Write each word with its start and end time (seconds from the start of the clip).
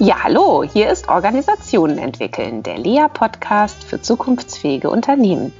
Ja, 0.00 0.24
hallo, 0.24 0.64
hier 0.64 0.90
ist 0.90 1.08
Organisationen 1.08 1.98
entwickeln, 1.98 2.64
der 2.64 2.78
LEA-Podcast 2.78 3.84
für 3.84 4.02
zukunftsfähige 4.02 4.90
Unternehmen. 4.90 5.52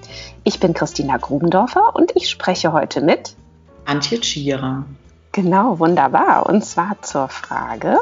Ich 0.43 0.59
bin 0.59 0.75
Christina 0.75 1.19
Grubendorfer 1.19 1.95
und 1.95 2.17
ich 2.17 2.29
spreche 2.29 2.73
heute 2.73 3.01
mit 3.01 3.37
Antje 3.85 4.19
Tschierer. 4.19 4.87
Genau, 5.31 5.79
wunderbar. 5.79 6.47
Und 6.47 6.65
zwar 6.65 7.01
zur 7.03 7.29
Frage, 7.29 8.01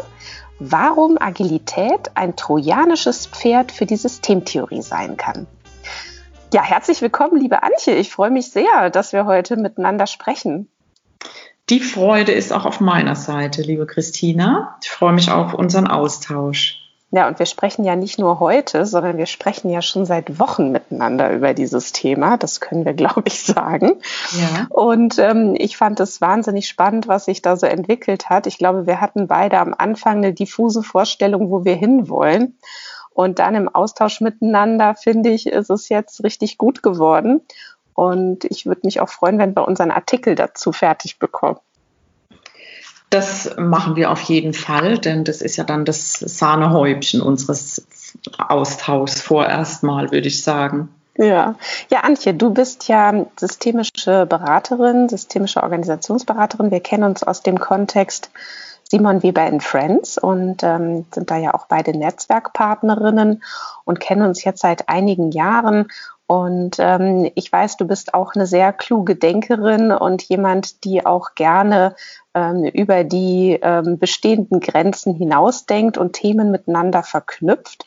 warum 0.58 1.18
Agilität 1.20 2.10
ein 2.14 2.34
trojanisches 2.34 3.26
Pferd 3.26 3.70
für 3.70 3.84
die 3.84 3.96
Systemtheorie 3.96 4.80
sein 4.80 5.18
kann. 5.18 5.46
Ja, 6.54 6.62
herzlich 6.62 7.02
willkommen, 7.02 7.38
liebe 7.38 7.62
Antje. 7.62 7.94
Ich 7.96 8.10
freue 8.10 8.30
mich 8.30 8.50
sehr, 8.50 8.88
dass 8.88 9.12
wir 9.12 9.26
heute 9.26 9.58
miteinander 9.58 10.06
sprechen. 10.06 10.70
Die 11.72 11.80
Freude 11.80 12.32
ist 12.32 12.52
auch 12.52 12.66
auf 12.66 12.80
meiner 12.80 13.16
Seite, 13.16 13.62
liebe 13.62 13.86
Christina. 13.86 14.76
Ich 14.82 14.90
freue 14.90 15.14
mich 15.14 15.30
auf 15.30 15.54
unseren 15.54 15.86
Austausch. 15.86 16.76
Ja, 17.10 17.26
und 17.26 17.38
wir 17.38 17.46
sprechen 17.46 17.82
ja 17.86 17.96
nicht 17.96 18.18
nur 18.18 18.40
heute, 18.40 18.84
sondern 18.84 19.16
wir 19.16 19.24
sprechen 19.24 19.70
ja 19.70 19.80
schon 19.80 20.04
seit 20.04 20.38
Wochen 20.38 20.70
miteinander 20.70 21.32
über 21.32 21.54
dieses 21.54 21.92
Thema. 21.92 22.36
Das 22.36 22.60
können 22.60 22.84
wir, 22.84 22.92
glaube 22.92 23.22
ich, 23.24 23.40
sagen. 23.40 24.02
Ja. 24.38 24.66
Und 24.68 25.18
ähm, 25.18 25.54
ich 25.56 25.78
fand 25.78 25.98
es 26.00 26.20
wahnsinnig 26.20 26.68
spannend, 26.68 27.08
was 27.08 27.24
sich 27.24 27.40
da 27.40 27.56
so 27.56 27.64
entwickelt 27.64 28.28
hat. 28.28 28.46
Ich 28.46 28.58
glaube, 28.58 28.86
wir 28.86 29.00
hatten 29.00 29.26
beide 29.26 29.58
am 29.58 29.74
Anfang 29.76 30.18
eine 30.18 30.34
diffuse 30.34 30.82
Vorstellung, 30.82 31.50
wo 31.50 31.64
wir 31.64 31.74
hinwollen. 31.74 32.58
Und 33.14 33.38
dann 33.38 33.54
im 33.54 33.70
Austausch 33.70 34.20
miteinander, 34.20 34.94
finde 34.94 35.30
ich, 35.30 35.46
ist 35.46 35.70
es 35.70 35.88
jetzt 35.88 36.22
richtig 36.22 36.58
gut 36.58 36.82
geworden. 36.82 37.40
Und 37.94 38.44
ich 38.44 38.66
würde 38.66 38.82
mich 38.84 39.00
auch 39.00 39.08
freuen, 39.08 39.38
wenn 39.38 39.54
wir 39.54 39.66
unseren 39.66 39.90
Artikel 39.90 40.34
dazu 40.34 40.72
fertig 40.72 41.18
bekommen. 41.18 41.58
Das 43.10 43.56
machen 43.58 43.96
wir 43.96 44.10
auf 44.10 44.22
jeden 44.22 44.54
Fall, 44.54 44.98
denn 44.98 45.24
das 45.24 45.42
ist 45.42 45.56
ja 45.56 45.64
dann 45.64 45.84
das 45.84 46.14
Sahnehäubchen 46.14 47.20
unseres 47.20 47.86
Austauschs 48.38 49.20
vorerst 49.20 49.82
mal, 49.82 50.10
würde 50.10 50.28
ich 50.28 50.42
sagen. 50.42 50.88
Ja, 51.18 51.56
ja, 51.90 52.00
Antje, 52.00 52.32
du 52.32 52.54
bist 52.54 52.88
ja 52.88 53.26
systemische 53.38 54.24
Beraterin, 54.24 55.10
systemische 55.10 55.62
Organisationsberaterin. 55.62 56.70
Wir 56.70 56.80
kennen 56.80 57.04
uns 57.04 57.22
aus 57.22 57.42
dem 57.42 57.60
Kontext 57.60 58.30
Simon 58.92 59.22
Weber 59.22 59.46
in 59.46 59.60
Friends 59.60 60.16
und 60.16 60.62
ähm, 60.62 61.04
sind 61.14 61.30
da 61.30 61.36
ja 61.36 61.54
auch 61.54 61.66
beide 61.66 61.96
Netzwerkpartnerinnen 61.96 63.42
und 63.84 64.00
kennen 64.00 64.22
uns 64.22 64.44
jetzt 64.44 64.60
seit 64.60 64.88
einigen 64.88 65.32
Jahren 65.32 65.88
und 66.26 66.76
ähm, 66.78 67.30
ich 67.34 67.52
weiß, 67.52 67.76
du 67.76 67.86
bist 67.86 68.14
auch 68.14 68.34
eine 68.34 68.46
sehr 68.46 68.72
kluge 68.72 69.16
Denkerin 69.16 69.92
und 69.92 70.22
jemand, 70.22 70.84
die 70.84 71.04
auch 71.04 71.34
gerne 71.34 71.94
ähm, 72.34 72.64
über 72.64 73.04
die 73.04 73.58
ähm, 73.60 73.98
bestehenden 73.98 74.60
Grenzen 74.60 75.14
hinausdenkt 75.14 75.98
und 75.98 76.14
Themen 76.14 76.50
miteinander 76.50 77.02
verknüpft. 77.02 77.86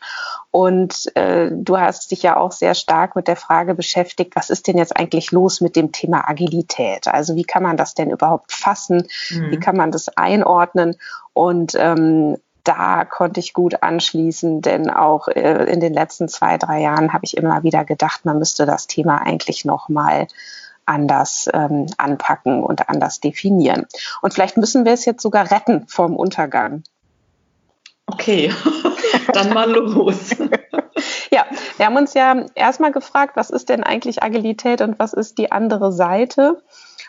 Und 0.52 1.16
äh, 1.16 1.50
du 1.52 1.78
hast 1.78 2.11
dich 2.11 2.22
ja 2.23 2.38
auch 2.38 2.52
sehr 2.52 2.75
stark 2.75 3.16
mit 3.16 3.28
der 3.28 3.36
Frage 3.36 3.73
beschäftigt, 3.73 4.36
was 4.36 4.50
ist 4.50 4.67
denn 4.67 4.78
jetzt 4.78 4.95
eigentlich 4.95 5.31
los 5.31 5.59
mit 5.59 5.75
dem 5.75 5.91
Thema 5.91 6.30
Agilität? 6.30 7.08
Also 7.08 7.36
wie 7.36 7.44
kann 7.44 7.63
man 7.63 7.78
das 7.78 7.95
denn 7.95 8.11
überhaupt 8.11 8.52
fassen? 8.52 9.08
Mhm. 9.31 9.52
Wie 9.52 9.59
kann 9.59 9.75
man 9.75 9.91
das 9.91 10.09
einordnen? 10.09 10.95
Und 11.33 11.73
ähm, 11.78 12.38
da 12.66 13.05
konnte 13.05 13.39
ich 13.39 13.53
gut 13.53 13.81
anschließen, 13.81 14.61
denn 14.61 14.89
auch 14.89 15.27
äh, 15.30 15.66
in 15.71 15.80
den 15.80 15.94
letzten 15.94 16.27
zwei, 16.27 16.58
drei 16.58 16.81
Jahren 16.81 17.13
habe 17.13 17.23
ich 17.23 17.38
immer 17.38 17.63
wieder 17.63 17.85
gedacht, 17.85 18.25
man 18.25 18.39
müsste 18.39 18.66
das 18.66 18.88
Thema 18.88 19.22
eigentlich 19.22 19.63
nochmal 19.63 20.27
anders 20.85 21.49
ähm, 21.53 21.88
anpacken 21.97 22.63
und 22.63 22.89
anders 22.89 23.19
definieren. 23.19 23.85
Und 24.22 24.33
vielleicht 24.33 24.57
müssen 24.57 24.85
wir 24.85 24.94
es 24.94 25.05
jetzt 25.05 25.22
sogar 25.22 25.49
retten 25.52 25.88
vom 25.88 26.16
Untergang. 26.16 26.83
Okay, 28.07 28.53
dann 29.33 29.53
mal 29.53 29.69
los. 29.72 30.31
ja, 31.31 31.45
wir 31.77 31.85
haben 31.85 31.97
uns 31.97 32.13
ja 32.13 32.45
erstmal 32.53 32.91
gefragt, 32.91 33.35
was 33.35 33.50
ist 33.50 33.69
denn 33.69 33.84
eigentlich 33.84 34.22
Agilität 34.22 34.81
und 34.81 35.00
was 35.00 35.13
ist 35.13 35.38
die 35.38 35.51
andere 35.51 35.91
Seite? 35.91 36.62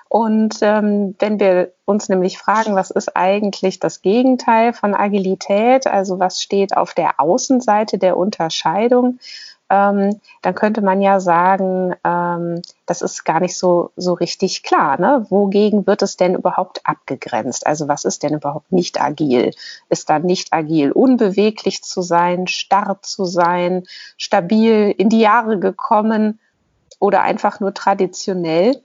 Und 0.09 0.59
ähm, 0.63 1.15
wenn 1.19 1.41
wir 1.41 1.73
uns 1.85 2.09
nämlich 2.09 2.39
fragen, 2.39 2.75
was 2.75 2.91
ist 2.91 3.17
eigentlich 3.17 3.81
das 3.81 4.03
Gegenteil 4.03 4.73
von 4.73 4.95
Agilität, 4.95 5.87
also 5.87 6.19
was 6.19 6.41
steht 6.41 6.77
auf 6.77 6.95
der 6.95 7.21
Außenseite 7.21 7.99
der 7.99 8.17
Unterscheidung, 8.17 9.19
ähm, 9.69 10.21
dann 10.43 10.55
könnte 10.55 10.81
man 10.81 11.01
ja 11.01 11.19
sagen, 11.19 11.95
ähm, 12.05 12.63
das 12.87 13.03
ist 13.03 13.25
gar 13.25 13.41
nicht 13.41 13.59
so, 13.59 13.91
so 13.97 14.13
richtig 14.13 14.63
klar. 14.63 15.01
Ne? 15.01 15.27
Wogegen 15.29 15.87
wird 15.87 16.03
es 16.03 16.17
denn 16.17 16.37
überhaupt 16.37 16.81
abgegrenzt? 16.85 17.67
Also 17.67 17.89
was 17.89 18.05
ist 18.05 18.23
denn 18.23 18.35
überhaupt 18.35 18.71
nicht 18.71 19.01
agil? 19.01 19.53
Ist 19.89 20.09
dann 20.09 20.23
nicht 20.23 20.53
agil 20.53 20.93
unbeweglich 20.93 21.83
zu 21.83 22.03
sein, 22.03 22.47
starr 22.47 22.99
zu 23.03 23.25
sein, 23.25 23.85
stabil 24.17 24.95
in 24.97 25.09
die 25.09 25.21
Jahre 25.21 25.59
gekommen 25.59 26.39
oder 27.01 27.23
einfach 27.23 27.59
nur 27.59 27.75
traditionell? 27.75 28.81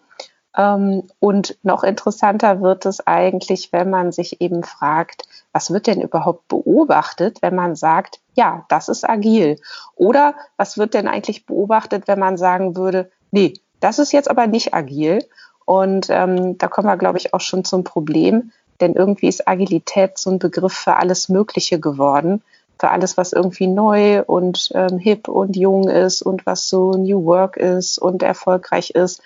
Ähm, 0.58 1.04
und 1.20 1.58
noch 1.64 1.84
interessanter 1.84 2.62
wird 2.62 2.86
es 2.86 3.06
eigentlich, 3.06 3.72
wenn 3.72 3.90
man 3.90 4.12
sich 4.12 4.42
eben 4.42 4.64
fragt, 4.64 5.24
was 5.54 5.72
wird 5.72 5.88
denn 5.88 6.02
überhaupt 6.02 6.48
beobachtet, 6.48 7.42
wenn 7.42 7.56
man 7.56 7.76
sagt, 7.76 8.20
ja, 8.36 8.66
das 8.70 8.90
ist 8.90 9.08
agil? 9.08 9.60
Oder 9.96 10.36
was 10.58 10.78
wird 10.78 10.94
denn 10.94 11.08
eigentlich 11.08 11.46
beobachtet, 11.46 12.08
wenn 12.08 12.20
man 12.20 12.38
sagen 12.38 12.76
würde, 12.76 13.12
nee, 13.32 13.54
das 13.80 14.00
ist 14.00 14.14
jetzt 14.14 14.30
aber 14.30 14.48
nicht 14.48 14.74
agil? 14.74 15.26
Und 15.66 16.08
ähm, 16.10 16.58
da 16.58 16.68
kommen 16.68 16.88
wir, 16.88 16.98
glaube 16.98 17.18
ich, 17.18 17.34
auch 17.34 17.42
schon 17.42 17.64
zum 17.64 17.84
Problem, 17.84 18.52
denn 18.82 18.94
irgendwie 18.94 19.28
ist 19.28 19.48
Agilität 19.48 20.18
so 20.18 20.32
ein 20.32 20.40
Begriff 20.40 20.74
für 20.74 20.98
alles 20.98 21.30
Mögliche 21.30 21.80
geworden, 21.80 22.42
für 22.80 22.90
alles, 22.90 23.16
was 23.16 23.32
irgendwie 23.32 23.68
neu 23.68 24.24
und 24.24 24.72
ähm, 24.74 24.98
hip 24.98 25.28
und 25.28 25.56
jung 25.56 25.88
ist 25.88 26.24
und 26.24 26.46
was 26.48 26.68
so 26.68 26.92
New 26.94 27.26
Work 27.26 27.58
ist 27.58 28.00
und 28.00 28.24
erfolgreich 28.24 28.90
ist 28.92 29.22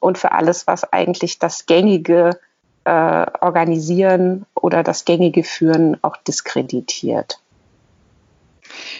und 0.00 0.18
für 0.18 0.32
alles, 0.32 0.66
was 0.66 0.92
eigentlich 0.92 1.38
das 1.38 1.66
gängige 1.66 2.38
äh, 2.84 3.26
Organisieren 3.40 4.46
oder 4.54 4.82
das 4.82 5.04
gängige 5.04 5.44
Führen 5.44 5.96
auch 6.02 6.16
diskreditiert. 6.16 7.40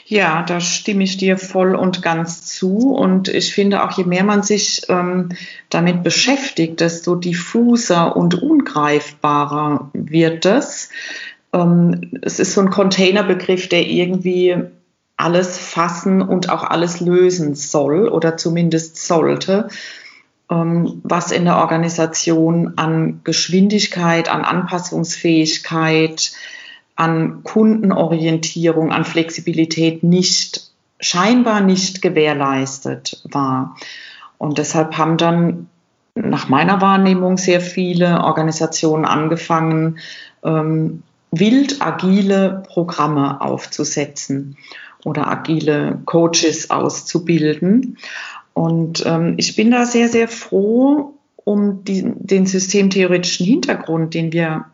Ja, 0.06 0.42
da 0.42 0.60
stimme 0.60 1.04
ich 1.04 1.16
dir 1.18 1.36
voll 1.36 1.74
und 1.74 2.02
ganz 2.02 2.46
zu. 2.46 2.94
Und 2.94 3.28
ich 3.28 3.54
finde 3.54 3.84
auch, 3.84 3.92
je 3.92 4.04
mehr 4.04 4.24
man 4.24 4.42
sich 4.42 4.82
ähm, 4.88 5.30
damit 5.70 6.02
beschäftigt, 6.02 6.80
desto 6.80 7.14
diffuser 7.14 8.16
und 8.16 8.40
ungreifbarer 8.42 9.90
wird 9.92 10.46
es. 10.46 10.90
Ähm, 11.52 12.12
es 12.22 12.40
ist 12.40 12.54
so 12.54 12.62
ein 12.62 12.70
Containerbegriff, 12.70 13.68
der 13.68 13.86
irgendwie 13.86 14.56
alles 15.16 15.58
fassen 15.58 16.22
und 16.22 16.48
auch 16.48 16.62
alles 16.62 17.00
lösen 17.00 17.54
soll 17.54 18.08
oder 18.08 18.36
zumindest 18.36 19.04
sollte. 19.04 19.68
Ähm, 20.50 21.00
was 21.04 21.30
in 21.30 21.44
der 21.44 21.58
Organisation 21.58 22.74
an 22.76 23.20
Geschwindigkeit, 23.24 24.30
an 24.30 24.44
Anpassungsfähigkeit, 24.44 26.32
an 26.96 27.42
Kundenorientierung, 27.44 28.90
an 28.90 29.04
Flexibilität 29.04 30.02
nicht, 30.02 30.70
scheinbar 31.00 31.60
nicht 31.60 32.02
gewährleistet 32.02 33.22
war. 33.30 33.76
Und 34.38 34.58
deshalb 34.58 34.96
haben 34.96 35.16
dann 35.16 35.68
nach 36.14 36.48
meiner 36.48 36.80
Wahrnehmung 36.80 37.36
sehr 37.36 37.60
viele 37.60 38.24
Organisationen 38.24 39.04
angefangen, 39.04 39.98
ähm, 40.42 41.02
wild 41.30 41.80
agile 41.80 42.62
Programme 42.66 43.40
aufzusetzen 43.40 44.56
oder 45.04 45.28
agile 45.28 46.00
Coaches 46.04 46.70
auszubilden. 46.70 47.98
Und 48.58 49.06
ähm, 49.06 49.34
ich 49.36 49.54
bin 49.54 49.70
da 49.70 49.86
sehr, 49.86 50.08
sehr 50.08 50.26
froh 50.26 51.14
um 51.44 51.84
die, 51.84 52.02
den 52.04 52.44
systemtheoretischen 52.44 53.46
Hintergrund, 53.46 54.14
den 54.14 54.32
wir 54.32 54.64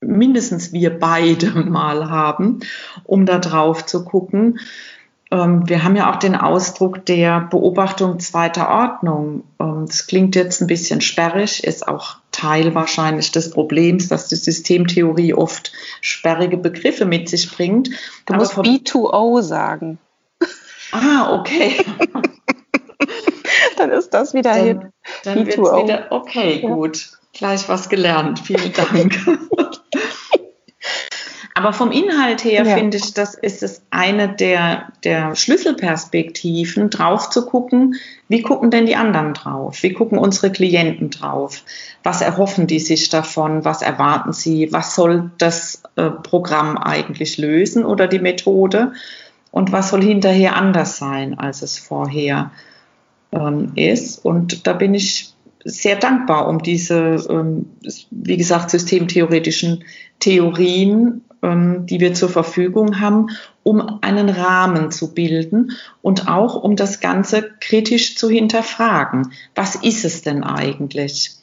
mindestens 0.00 0.72
wir 0.72 0.96
beide 0.96 1.50
mal 1.68 2.08
haben, 2.08 2.60
um 3.02 3.26
da 3.26 3.40
drauf 3.40 3.84
zu 3.84 4.04
gucken. 4.04 4.60
Ähm, 5.32 5.68
wir 5.68 5.82
haben 5.82 5.96
ja 5.96 6.08
auch 6.08 6.20
den 6.20 6.36
Ausdruck 6.36 7.04
der 7.04 7.40
Beobachtung 7.40 8.20
zweiter 8.20 8.68
Ordnung. 8.68 9.42
Ähm, 9.58 9.86
das 9.88 10.06
klingt 10.06 10.36
jetzt 10.36 10.60
ein 10.60 10.68
bisschen 10.68 11.00
sperrig, 11.00 11.64
ist 11.64 11.88
auch 11.88 12.18
Teil 12.30 12.76
wahrscheinlich 12.76 13.32
des 13.32 13.50
Problems, 13.50 14.06
dass 14.06 14.28
die 14.28 14.36
Systemtheorie 14.36 15.34
oft 15.34 15.72
sperrige 16.00 16.58
Begriffe 16.58 17.06
mit 17.06 17.28
sich 17.28 17.50
bringt. 17.50 17.88
Du 18.26 18.34
Aber 18.34 18.36
musst 18.36 18.56
B2O 18.56 19.42
sagen. 19.42 19.98
Ah, 20.92 21.34
okay. 21.34 21.84
dann 23.76 23.90
ist 23.90 24.10
das 24.10 24.34
wieder 24.34 24.54
dann, 24.54 24.92
Dann 25.24 25.46
wird 25.46 25.58
wieder, 25.58 26.06
okay, 26.10 26.60
gut. 26.60 27.10
Gleich 27.32 27.68
was 27.68 27.88
gelernt. 27.88 28.40
Vielen 28.40 28.72
Dank. 28.72 29.18
Aber 31.60 31.72
vom 31.74 31.92
Inhalt 31.92 32.42
her 32.44 32.64
ja. 32.64 32.74
finde 32.74 32.96
ich, 32.96 33.12
das 33.12 33.34
ist 33.34 33.62
es 33.62 33.82
eine 33.90 34.30
der, 34.30 34.88
der 35.04 35.34
Schlüsselperspektiven, 35.34 36.88
drauf 36.88 37.28
zu 37.28 37.44
gucken, 37.44 37.96
wie 38.28 38.40
gucken 38.40 38.70
denn 38.70 38.86
die 38.86 38.96
anderen 38.96 39.34
drauf? 39.34 39.82
Wie 39.82 39.92
gucken 39.92 40.16
unsere 40.16 40.50
Klienten 40.50 41.10
drauf? 41.10 41.62
Was 42.02 42.22
erhoffen 42.22 42.66
die 42.66 42.78
sich 42.78 43.10
davon? 43.10 43.64
Was 43.64 43.82
erwarten 43.82 44.32
sie? 44.32 44.72
Was 44.72 44.94
soll 44.94 45.32
das 45.36 45.82
äh, 45.96 46.08
Programm 46.08 46.78
eigentlich 46.78 47.36
lösen 47.36 47.84
oder 47.84 48.06
die 48.06 48.20
Methode? 48.20 48.94
Und 49.50 49.70
was 49.70 49.90
soll 49.90 50.02
hinterher 50.02 50.56
anders 50.56 50.96
sein, 50.96 51.38
als 51.38 51.60
es 51.60 51.78
vorher 51.78 52.52
ähm, 53.32 53.72
ist? 53.74 54.24
Und 54.24 54.66
da 54.66 54.72
bin 54.72 54.94
ich 54.94 55.32
sehr 55.64 55.96
dankbar 55.96 56.48
um 56.48 56.62
diese, 56.62 57.16
ähm, 57.28 57.66
wie 58.10 58.36
gesagt, 58.36 58.70
systemtheoretischen 58.70 59.84
Theorien 60.18 61.22
ähm, 61.42 61.86
die 61.86 62.00
wir 62.00 62.14
zur 62.14 62.28
Verfügung 62.28 63.00
haben, 63.00 63.28
um 63.62 63.98
einen 64.02 64.28
Rahmen 64.28 64.90
zu 64.90 65.14
bilden 65.14 65.72
und 66.02 66.28
auch 66.28 66.62
um 66.62 66.76
das 66.76 67.00
Ganze 67.00 67.50
kritisch 67.60 68.16
zu 68.16 68.28
hinterfragen. 68.28 69.32
Was 69.54 69.74
ist 69.74 70.04
es 70.04 70.22
denn 70.22 70.44
eigentlich? 70.44 71.36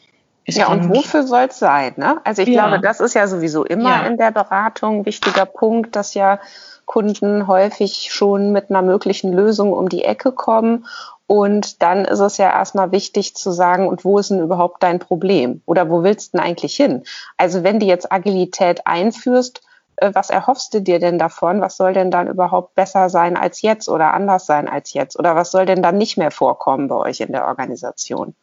Ich 0.46 0.56
ja, 0.56 0.68
und 0.68 0.90
wofür 0.90 1.24
soll 1.24 1.48
es 1.50 1.60
sein? 1.60 1.94
Ne? 1.98 2.22
Also 2.24 2.44
ich 2.44 2.50
ja. 2.50 2.68
glaube, 2.68 2.82
das 2.82 3.00
ist 3.00 3.16
ja 3.16 3.28
sowieso 3.28 3.66
immer 3.66 3.90
ja. 3.90 4.08
in 4.08 4.18
der 4.18 4.32
Beratung 4.32 5.00
ein 5.00 5.06
wichtiger 5.06 5.46
Punkt, 5.46 5.96
dass 5.96 6.14
ja 6.14 6.40
Kunden 6.86 7.48
häufig 7.48 8.10
schon 8.12 8.54
mit 8.54 8.70
einer 8.70 8.82
möglichen 8.82 9.34
Lösung 9.34 9.74
um 9.74 9.90
die 9.90 10.04
Ecke 10.04 10.32
kommen. 10.32 10.86
Und 11.28 11.82
dann 11.82 12.06
ist 12.06 12.22
es 12.22 12.38
ja 12.38 12.50
erstmal 12.50 12.92
wichtig 12.94 13.36
zu 13.36 13.52
sagen, 13.52 13.88
und 13.88 14.06
wo 14.06 14.18
ist 14.18 14.32
denn 14.32 14.40
überhaupt 14.40 14.82
dein 14.82 15.00
Problem? 15.00 15.62
Oder 15.66 15.90
wo 15.90 16.02
willst 16.02 16.34
du 16.34 16.38
denn 16.38 16.46
eigentlich 16.46 16.76
hin? 16.76 17.04
Also 17.36 17.64
wenn 17.64 17.80
du 17.80 17.86
jetzt 17.86 18.12
Agilität 18.12 18.88
einführst, 18.88 19.62
äh, 19.98 20.12
was 20.14 20.30
erhoffst 20.30 20.74
du 20.74 20.82
dir 20.82 21.00
denn 21.00 21.20
davon? 21.20 21.60
Was 21.60 21.76
soll 21.76 21.94
denn 21.94 22.12
dann 22.12 22.28
überhaupt 22.28 22.76
besser 22.76 23.10
sein 23.10 23.36
als 23.36 23.62
jetzt 23.62 23.90
oder 23.90 24.14
anders 24.14 24.46
sein 24.46 24.70
als 24.70 24.94
jetzt? 24.94 25.20
Oder 25.20 25.36
was 25.36 25.52
soll 25.52 25.66
denn 25.66 25.84
dann 25.84 25.98
nicht 25.98 26.18
mehr 26.18 26.32
vorkommen 26.32 26.88
bei 26.88 26.96
euch 26.96 27.20
in 27.20 27.34
der 27.34 27.48
Organisation? 27.48 28.34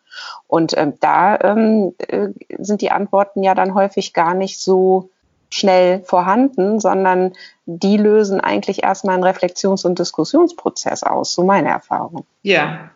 Und 0.47 0.77
ähm, 0.77 0.95
da 1.01 1.39
ähm, 1.41 1.95
äh, 1.99 2.29
sind 2.59 2.83
die 2.83 2.91
Antworten 2.91 3.43
ja 3.43 3.55
dann 3.55 3.75
häufig 3.75 4.13
gar 4.13 4.35
nicht 4.35 4.61
so 4.61 5.09
schnell 5.55 6.03
vorhanden, 6.05 6.81
sondern 6.81 7.33
die 7.65 7.97
lösen 7.97 8.41
eigentlich 8.41 8.83
erstmal 8.83 9.15
einen 9.15 9.25
Reflexions- 9.25 9.85
und 9.85 9.99
Diskussionsprozess 10.01 11.05
aus, 11.05 11.33
so 11.33 11.45
meine 11.45 11.69
Erfahrung. 11.69 12.27
Ja, 12.43 12.91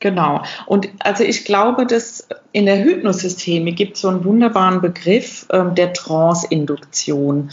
Genau. 0.00 0.42
Und 0.66 0.90
also 1.00 1.24
ich 1.24 1.44
glaube, 1.44 1.84
dass 1.84 2.28
in 2.52 2.66
der 2.66 2.84
Hypnosysteme 2.84 3.72
gibt 3.72 3.96
es 3.96 4.02
so 4.02 4.08
einen 4.08 4.24
wunderbaren 4.24 4.80
Begriff 4.80 5.44
ähm, 5.50 5.74
der 5.74 5.92
Trance-Induktion. 5.92 7.50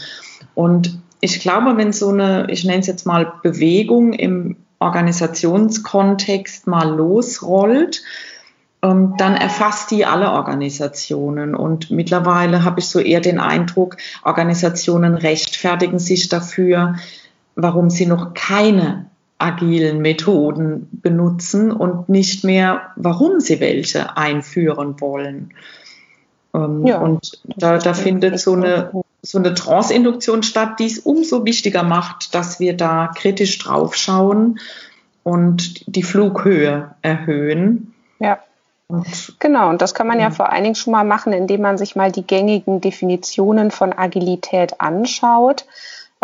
Und 0.54 1.00
ich 1.22 1.40
glaube, 1.40 1.76
wenn 1.76 1.92
so 1.92 2.10
eine, 2.10 2.46
ich 2.52 2.64
nenne 2.64 2.82
es 2.82 2.86
jetzt 2.86 3.08
mal 3.08 3.34
Bewegung 3.42 4.14
im 4.14 4.58
Organisationskontext 4.78 6.68
mal 6.68 6.88
losrollt, 6.88 8.04
dann 8.82 9.36
erfasst 9.36 9.90
die 9.92 10.06
alle 10.06 10.32
Organisationen. 10.32 11.56
Und 11.56 11.90
mittlerweile 11.92 12.64
habe 12.64 12.80
ich 12.80 12.88
so 12.88 13.00
eher 13.00 13.20
den 13.20 13.40
Eindruck, 13.40 13.98
Organisationen 14.24 15.16
rechtfertigen 15.16 16.00
sich 16.00 16.30
dafür, 16.30 16.96
warum 17.56 17.90
sie 17.90 18.06
noch 18.06 18.34
keine 18.34 19.08
agilen 19.38 20.00
Methoden 20.02 20.88
benutzen 20.92 21.72
und 21.72 22.10
nicht 22.10 22.44
mehr, 22.44 22.92
warum 22.96 23.40
sie 23.40 23.60
welche 23.60 24.18
einführen 24.18 25.00
wollen. 25.02 25.52
Ähm, 26.54 26.86
ja, 26.86 27.00
und 27.00 27.42
da, 27.58 27.78
da 27.78 27.94
findet 27.94 28.40
so 28.40 28.54
eine, 28.54 28.92
so 29.22 29.38
eine 29.38 29.54
Trance-Induktion 29.54 30.44
statt, 30.44 30.80
die 30.80 30.86
es 30.86 31.00
umso 31.00 31.44
wichtiger 31.44 31.84
macht, 31.84 32.34
dass 32.34 32.60
wir 32.60 32.78
da 32.78 33.12
kritisch 33.14 33.58
drauf 33.60 33.96
schauen 33.96 34.60
und 35.24 35.84
die 35.94 36.04
Flughöhe 36.04 36.96
erhöhen. 37.02 37.94
Ja. 38.20 38.40
Und, 38.88 39.36
genau, 39.40 39.70
und 39.70 39.82
das 39.82 39.94
kann 39.94 40.08
man 40.08 40.20
ja. 40.20 40.26
ja 40.26 40.32
vor 40.32 40.52
allen 40.52 40.64
Dingen 40.64 40.76
schon 40.76 40.92
mal 40.92 41.04
machen, 41.04 41.34
indem 41.34 41.62
man 41.62 41.78
sich 41.78 41.96
mal 41.96 42.12
die 42.12 42.26
gängigen 42.26 42.82
Definitionen 42.82 43.72
von 43.72 43.94
Agilität 43.94 44.80
anschaut 44.80 45.66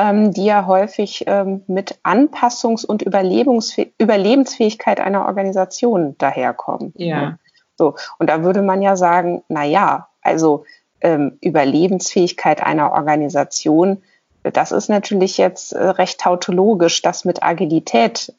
ähm, 0.02 0.34
die 0.34 0.46
ja 0.46 0.66
häufig 0.66 1.26
ähm, 1.28 1.64
mit 1.68 2.00
Anpassungs- 2.04 2.86
und 2.86 3.04
Überlebensfähigkeit 3.04 5.00
einer 5.00 5.26
Organisation 5.26 6.18
daherkommen. 6.18 6.94
Ja. 6.96 7.38
So, 7.78 7.96
und 8.18 8.30
da 8.30 8.44
würde 8.44 8.62
man 8.62 8.82
ja 8.82 8.96
sagen, 8.96 9.44
na 9.48 9.64
ja, 9.64 10.10
also 10.22 10.66
ähm, 11.02 11.38
Überlebensfähigkeit 11.42 12.64
einer 12.64 12.94
Organisation, 12.94 14.02
das 14.44 14.72
ist 14.72 14.90
natürlich 14.90 15.38
jetzt 15.38 15.74
äh, 15.74 15.84
recht 15.84 16.20
tautologisch, 16.20 17.02
das 17.02 17.26
mit 17.26 17.44
Agilität 17.44 18.34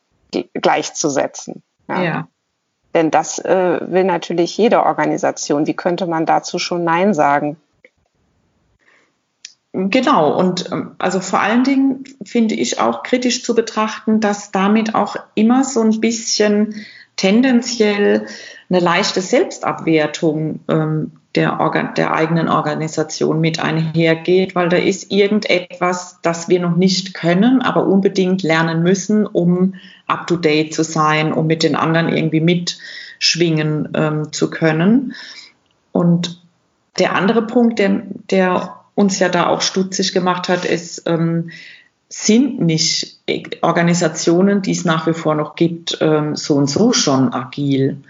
gleichzusetzen. 0.55 1.63
Ja. 1.89 2.03
ja. 2.03 2.29
Denn 2.95 3.11
das 3.11 3.39
äh, 3.39 3.81
will 3.81 4.05
natürlich 4.05 4.57
jede 4.57 4.85
Organisation. 4.85 5.67
Wie 5.67 5.75
könnte 5.75 6.07
man 6.07 6.27
dazu 6.27 6.59
schon 6.59 6.85
Nein 6.85 7.15
sagen? 7.15 7.57
Genau, 9.73 10.39
und 10.39 10.71
ähm, 10.71 10.95
also 10.99 11.21
vor 11.21 11.41
allen 11.41 11.65
Dingen 11.65 12.05
finde 12.25 12.55
ich 12.55 12.79
auch 12.79 13.03
kritisch 13.03 13.43
zu 13.43 13.55
betrachten, 13.55 14.21
dass 14.21 14.51
damit 14.51 14.95
auch 14.95 15.17
immer 15.35 15.65
so 15.65 15.81
ein 15.81 15.99
bisschen 16.01 16.75
tendenziell 17.17 18.27
eine 18.69 18.81
leichte 18.81 19.23
Selbstabwertung 19.23 20.61
ähm, 20.69 21.13
der, 21.35 21.61
Organ 21.61 21.95
der 21.95 22.15
eigenen 22.15 22.49
Organisation 22.49 23.41
mit 23.41 23.59
einhergeht, 23.59 24.55
weil 24.55 24.69
da 24.69 24.77
ist 24.77 25.11
irgendetwas, 25.11 26.19
das 26.23 26.49
wir 26.49 26.61
noch 26.61 26.77
nicht 26.77 27.15
können, 27.15 27.63
aber 27.63 27.87
unbedingt 27.87 28.43
lernen 28.43 28.83
müssen, 28.83 29.27
um 29.27 29.75
up-to-date 30.07 30.75
zu 30.75 30.85
sein, 30.85 31.33
um 31.33 31.47
mit 31.47 31.63
den 31.63 31.75
anderen 31.75 32.11
irgendwie 32.11 32.41
mitschwingen 32.41 33.89
ähm, 33.95 34.33
zu 34.33 34.51
können. 34.51 35.15
Und 35.91 36.43
der 36.99 37.15
andere 37.15 37.47
Punkt, 37.47 37.79
der, 37.79 38.03
der 38.31 38.77
uns 38.95 39.19
ja 39.19 39.31
da 39.31 39.47
auch 39.47 39.63
stutzig 39.63 40.13
gemacht 40.13 40.51
hat, 40.51 40.67
es 40.67 41.03
ähm, 41.07 41.51
sind 42.11 42.61
nicht 42.61 43.21
Organisationen, 43.63 44.61
die 44.61 44.73
es 44.73 44.85
nach 44.85 45.07
wie 45.07 45.15
vor 45.15 45.35
noch 45.35 45.55
gibt, 45.55 45.97
ähm, 46.03 46.37
so 46.37 46.57
und 46.57 46.69
so 46.69 46.93
schon 46.93 47.33
agil 47.33 48.03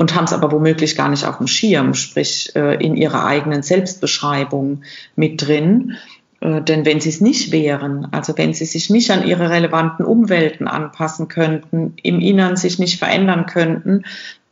und 0.00 0.14
haben 0.14 0.24
es 0.24 0.32
aber 0.32 0.50
womöglich 0.50 0.96
gar 0.96 1.10
nicht 1.10 1.26
auf 1.26 1.36
dem 1.36 1.46
Schirm, 1.46 1.92
sprich 1.92 2.56
äh, 2.56 2.82
in 2.82 2.96
ihrer 2.96 3.26
eigenen 3.26 3.62
Selbstbeschreibung 3.62 4.80
mit 5.14 5.46
drin. 5.46 5.98
Äh, 6.40 6.62
denn 6.62 6.86
wenn 6.86 7.02
sie 7.02 7.10
es 7.10 7.20
nicht 7.20 7.52
wären, 7.52 8.08
also 8.10 8.32
wenn 8.38 8.54
sie 8.54 8.64
sich 8.64 8.88
nicht 8.88 9.10
an 9.10 9.28
ihre 9.28 9.50
relevanten 9.50 10.06
Umwelten 10.06 10.68
anpassen 10.68 11.28
könnten, 11.28 11.96
im 12.02 12.18
Innern 12.18 12.56
sich 12.56 12.78
nicht 12.78 12.98
verändern 12.98 13.44
könnten, 13.44 14.04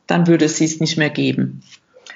dann 0.07 0.27
würde 0.27 0.45
es 0.45 0.59
sie 0.59 0.67
es 0.67 0.81
nicht 0.81 0.99
mehr 0.99 1.09
geben. 1.09 1.63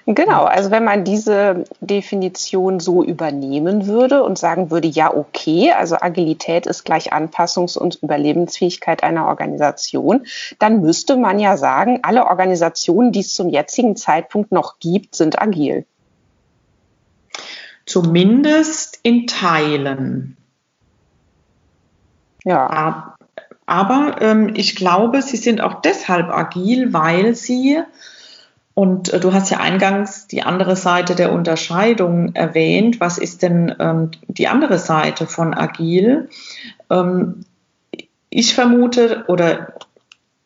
Genau, 0.06 0.44
also 0.44 0.72
wenn 0.72 0.82
man 0.82 1.04
diese 1.04 1.64
Definition 1.80 2.80
so 2.80 3.04
übernehmen 3.04 3.86
würde 3.86 4.24
und 4.24 4.36
sagen 4.36 4.72
würde, 4.72 4.88
ja, 4.88 5.14
okay, 5.14 5.70
also 5.70 5.96
Agilität 6.00 6.66
ist 6.66 6.84
gleich 6.84 7.12
Anpassungs- 7.12 7.78
und 7.78 8.02
Überlebensfähigkeit 8.02 9.04
einer 9.04 9.28
Organisation, 9.28 10.26
dann 10.58 10.80
müsste 10.80 11.16
man 11.16 11.38
ja 11.38 11.56
sagen, 11.56 12.00
alle 12.02 12.26
Organisationen, 12.26 13.12
die 13.12 13.20
es 13.20 13.32
zum 13.32 13.48
jetzigen 13.48 13.94
Zeitpunkt 13.94 14.50
noch 14.50 14.80
gibt, 14.80 15.14
sind 15.14 15.40
agil. 15.40 15.86
Zumindest 17.86 18.98
in 19.04 19.28
Teilen. 19.28 20.36
Ja. 22.44 23.16
Aber 23.66 24.16
ähm, 24.20 24.50
ich 24.54 24.74
glaube, 24.74 25.22
sie 25.22 25.36
sind 25.36 25.60
auch 25.60 25.80
deshalb 25.80 26.28
agil, 26.28 26.92
weil 26.92 27.36
sie 27.36 27.82
und 28.74 29.12
äh, 29.12 29.20
du 29.20 29.32
hast 29.32 29.50
ja 29.50 29.58
eingangs 29.58 30.26
die 30.26 30.42
andere 30.42 30.76
Seite 30.76 31.14
der 31.14 31.32
Unterscheidung 31.32 32.34
erwähnt. 32.34 33.00
Was 33.00 33.18
ist 33.18 33.42
denn 33.42 33.74
ähm, 33.78 34.10
die 34.28 34.48
andere 34.48 34.78
Seite 34.78 35.26
von 35.26 35.54
agil? 35.54 36.30
Ähm, 36.88 37.44
ich 38.30 38.54
vermute, 38.54 39.24
oder 39.28 39.74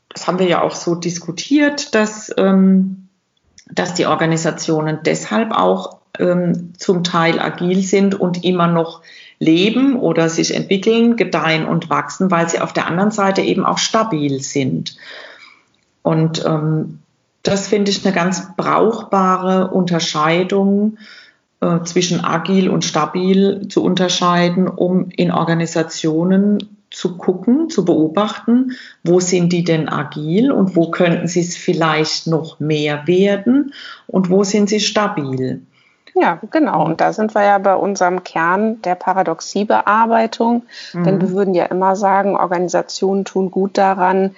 das 0.08 0.26
haben 0.26 0.38
wir 0.38 0.48
ja 0.48 0.62
auch 0.62 0.74
so 0.74 0.96
diskutiert, 0.96 1.94
dass, 1.94 2.34
ähm, 2.36 3.08
dass 3.70 3.94
die 3.94 4.06
Organisationen 4.06 5.00
deshalb 5.04 5.52
auch 5.52 5.98
ähm, 6.18 6.72
zum 6.76 7.04
Teil 7.04 7.38
agil 7.38 7.82
sind 7.82 8.14
und 8.18 8.42
immer 8.44 8.66
noch 8.66 9.02
leben 9.38 9.96
oder 9.96 10.28
sich 10.28 10.54
entwickeln, 10.54 11.16
gedeihen 11.16 11.66
und 11.66 11.90
wachsen, 11.90 12.30
weil 12.30 12.48
sie 12.48 12.60
auf 12.60 12.72
der 12.72 12.86
anderen 12.86 13.10
Seite 13.12 13.42
eben 13.42 13.64
auch 13.64 13.78
stabil 13.78 14.40
sind. 14.40 14.96
Und 16.02 16.44
ähm, 16.44 17.00
das 17.46 17.68
finde 17.68 17.90
ich 17.90 18.04
eine 18.04 18.14
ganz 18.14 18.54
brauchbare 18.56 19.68
Unterscheidung 19.70 20.98
äh, 21.60 21.80
zwischen 21.84 22.24
agil 22.24 22.68
und 22.68 22.84
stabil 22.84 23.68
zu 23.68 23.82
unterscheiden, 23.82 24.68
um 24.68 25.10
in 25.10 25.30
Organisationen 25.30 26.76
zu 26.90 27.16
gucken, 27.16 27.68
zu 27.68 27.84
beobachten, 27.84 28.72
wo 29.04 29.20
sind 29.20 29.52
die 29.52 29.64
denn 29.64 29.88
agil 29.88 30.50
und 30.50 30.76
wo 30.76 30.90
könnten 30.90 31.28
sie 31.28 31.40
es 31.40 31.56
vielleicht 31.56 32.26
noch 32.26 32.58
mehr 32.58 33.06
werden 33.06 33.74
und 34.06 34.30
wo 34.30 34.44
sind 34.44 34.68
sie 34.68 34.80
stabil. 34.80 35.62
Ja, 36.14 36.40
genau. 36.50 36.86
Und 36.86 37.02
da 37.02 37.12
sind 37.12 37.34
wir 37.34 37.44
ja 37.44 37.58
bei 37.58 37.74
unserem 37.74 38.24
Kern 38.24 38.80
der 38.82 38.94
Paradoxiebearbeitung. 38.94 40.62
Mhm. 40.94 41.04
Denn 41.04 41.20
wir 41.20 41.30
würden 41.32 41.54
ja 41.54 41.66
immer 41.66 41.94
sagen, 41.94 42.36
Organisationen 42.36 43.26
tun 43.26 43.50
gut 43.50 43.76
daran, 43.76 44.34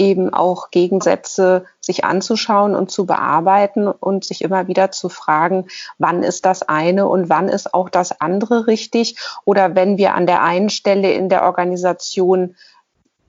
eben 0.00 0.32
auch 0.32 0.70
Gegensätze 0.70 1.66
sich 1.78 2.04
anzuschauen 2.04 2.74
und 2.74 2.90
zu 2.90 3.04
bearbeiten 3.04 3.86
und 3.86 4.24
sich 4.24 4.42
immer 4.42 4.66
wieder 4.66 4.90
zu 4.90 5.10
fragen, 5.10 5.66
wann 5.98 6.22
ist 6.22 6.46
das 6.46 6.62
eine 6.62 7.06
und 7.06 7.28
wann 7.28 7.50
ist 7.50 7.74
auch 7.74 7.90
das 7.90 8.20
andere 8.20 8.66
richtig? 8.66 9.18
Oder 9.44 9.76
wenn 9.76 9.98
wir 9.98 10.14
an 10.14 10.26
der 10.26 10.42
einen 10.42 10.70
Stelle 10.70 11.12
in 11.12 11.28
der 11.28 11.42
Organisation 11.42 12.56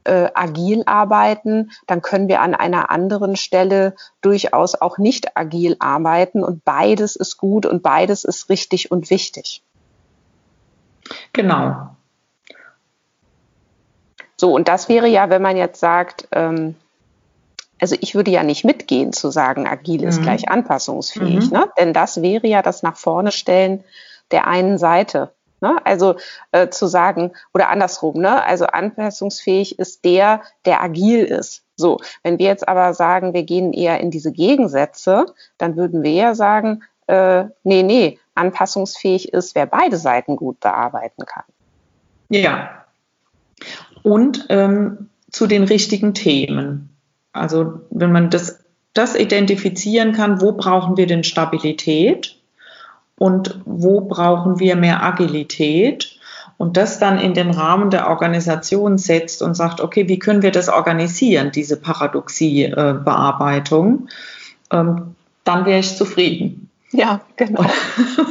äh, 0.06 0.30
agil 0.34 0.84
arbeiten, 0.86 1.72
dann 1.88 2.01
können 2.01 2.30
wir 2.30 2.42
an 2.42 2.56
einer 2.56 2.90
anderen 2.90 3.36
Stelle 3.36 3.94
durchaus 4.22 4.82
auch 4.82 4.98
nicht 4.98 5.38
agil 5.38 5.75
arbeiten 5.80 6.42
und 6.42 6.63
beides 6.63 7.18
ist 7.18 7.38
gut 7.38 7.66
und 7.66 7.84
beides 7.84 8.24
ist 8.24 8.50
richtig 8.50 8.92
und 8.92 9.10
wichtig. 9.10 9.62
Genau. 11.34 11.98
So, 14.41 14.55
und 14.55 14.67
das 14.67 14.89
wäre 14.89 15.07
ja, 15.07 15.29
wenn 15.29 15.43
man 15.43 15.55
jetzt 15.55 15.79
sagt, 15.79 16.27
ähm, 16.31 16.74
also 17.79 17.95
ich 18.01 18.15
würde 18.15 18.31
ja 18.31 18.41
nicht 18.41 18.65
mitgehen 18.65 19.13
zu 19.13 19.29
sagen, 19.29 19.67
agil 19.67 20.01
ist 20.01 20.17
mhm. 20.17 20.24
gleich 20.24 20.50
anpassungsfähig, 20.50 21.51
mhm. 21.51 21.57
ne? 21.57 21.69
denn 21.77 21.93
das 21.93 22.24
wäre 22.24 22.48
ja 22.48 22.63
das 22.63 22.81
nach 22.81 22.98
vorne 22.98 23.31
stellen 23.31 23.83
der 24.31 24.48
einen 24.48 24.79
Seite. 24.79 25.31
Ne? 25.62 25.77
Also 25.83 26.15
äh, 26.53 26.69
zu 26.69 26.88
sagen, 26.88 27.33
oder 27.53 27.69
andersrum, 27.69 28.19
ne? 28.19 28.43
also 28.43 28.65
anpassungsfähig 28.65 29.77
ist 29.77 30.05
der, 30.05 30.41
der 30.65 30.81
agil 30.81 31.24
ist. 31.24 31.62
So, 31.75 32.00
wenn 32.24 32.39
wir 32.39 32.48
jetzt 32.48 32.67
aber 32.67 32.95
sagen, 32.95 33.36
wir 33.36 33.43
gehen 33.43 33.74
eher 33.74 34.00
in 34.00 34.10
diese 34.10 34.31
Gegensätze, 34.31 35.27
dann 35.60 35.75
würden 35.75 36.01
wir 36.01 36.13
ja 36.13 36.33
sagen, 36.33 36.81
äh, 37.05 37.43
nee, 37.63 37.83
nee, 37.83 38.17
anpassungsfähig 38.33 39.33
ist, 39.33 39.53
wer 39.53 39.67
beide 39.67 39.98
Seiten 39.98 40.36
gut 40.36 40.60
bearbeiten 40.62 41.27
kann. 41.27 41.43
Ja. 42.29 42.81
Und 44.03 44.46
ähm, 44.50 45.10
zu 45.29 45.48
den 45.48 45.63
richtigen 45.63 46.13
Themen. 46.13 46.89
Also 47.34 47.81
wenn 47.89 48.12
man 48.12 48.29
das, 48.29 48.60
das 48.93 49.15
identifizieren 49.15 50.13
kann, 50.13 50.41
wo 50.41 50.53
brauchen 50.53 50.98
wir 50.98 51.08
denn 51.08 51.24
Stabilität? 51.24 52.41
und 53.22 53.62
wo 53.65 54.01
brauchen 54.01 54.60
wir 54.60 54.75
mehr 54.75 55.03
Agilität 55.03 56.17
und 56.58 56.75
das 56.75 56.98
dann 56.98 57.20
in 57.20 57.36
den 57.36 57.51
Rahmen 57.51 57.91
der 57.91 58.10
Organisation 58.10 58.98
setzt 58.98 59.43
und 59.43 59.53
sagt, 59.53 59.79
okay, 59.79 60.08
wie 60.08 60.17
können 60.17 60.41
wir 60.41 60.50
das 60.50 60.70
organisieren, 60.70 61.51
diese 61.51 61.79
Paradoxie-Bearbeitung, 61.79 64.08
ähm, 64.72 65.15
dann 65.43 65.67
wäre 65.67 65.81
ich 65.81 65.96
zufrieden. 65.96 66.72
Ja, 66.93 67.22
genau. 67.36 67.63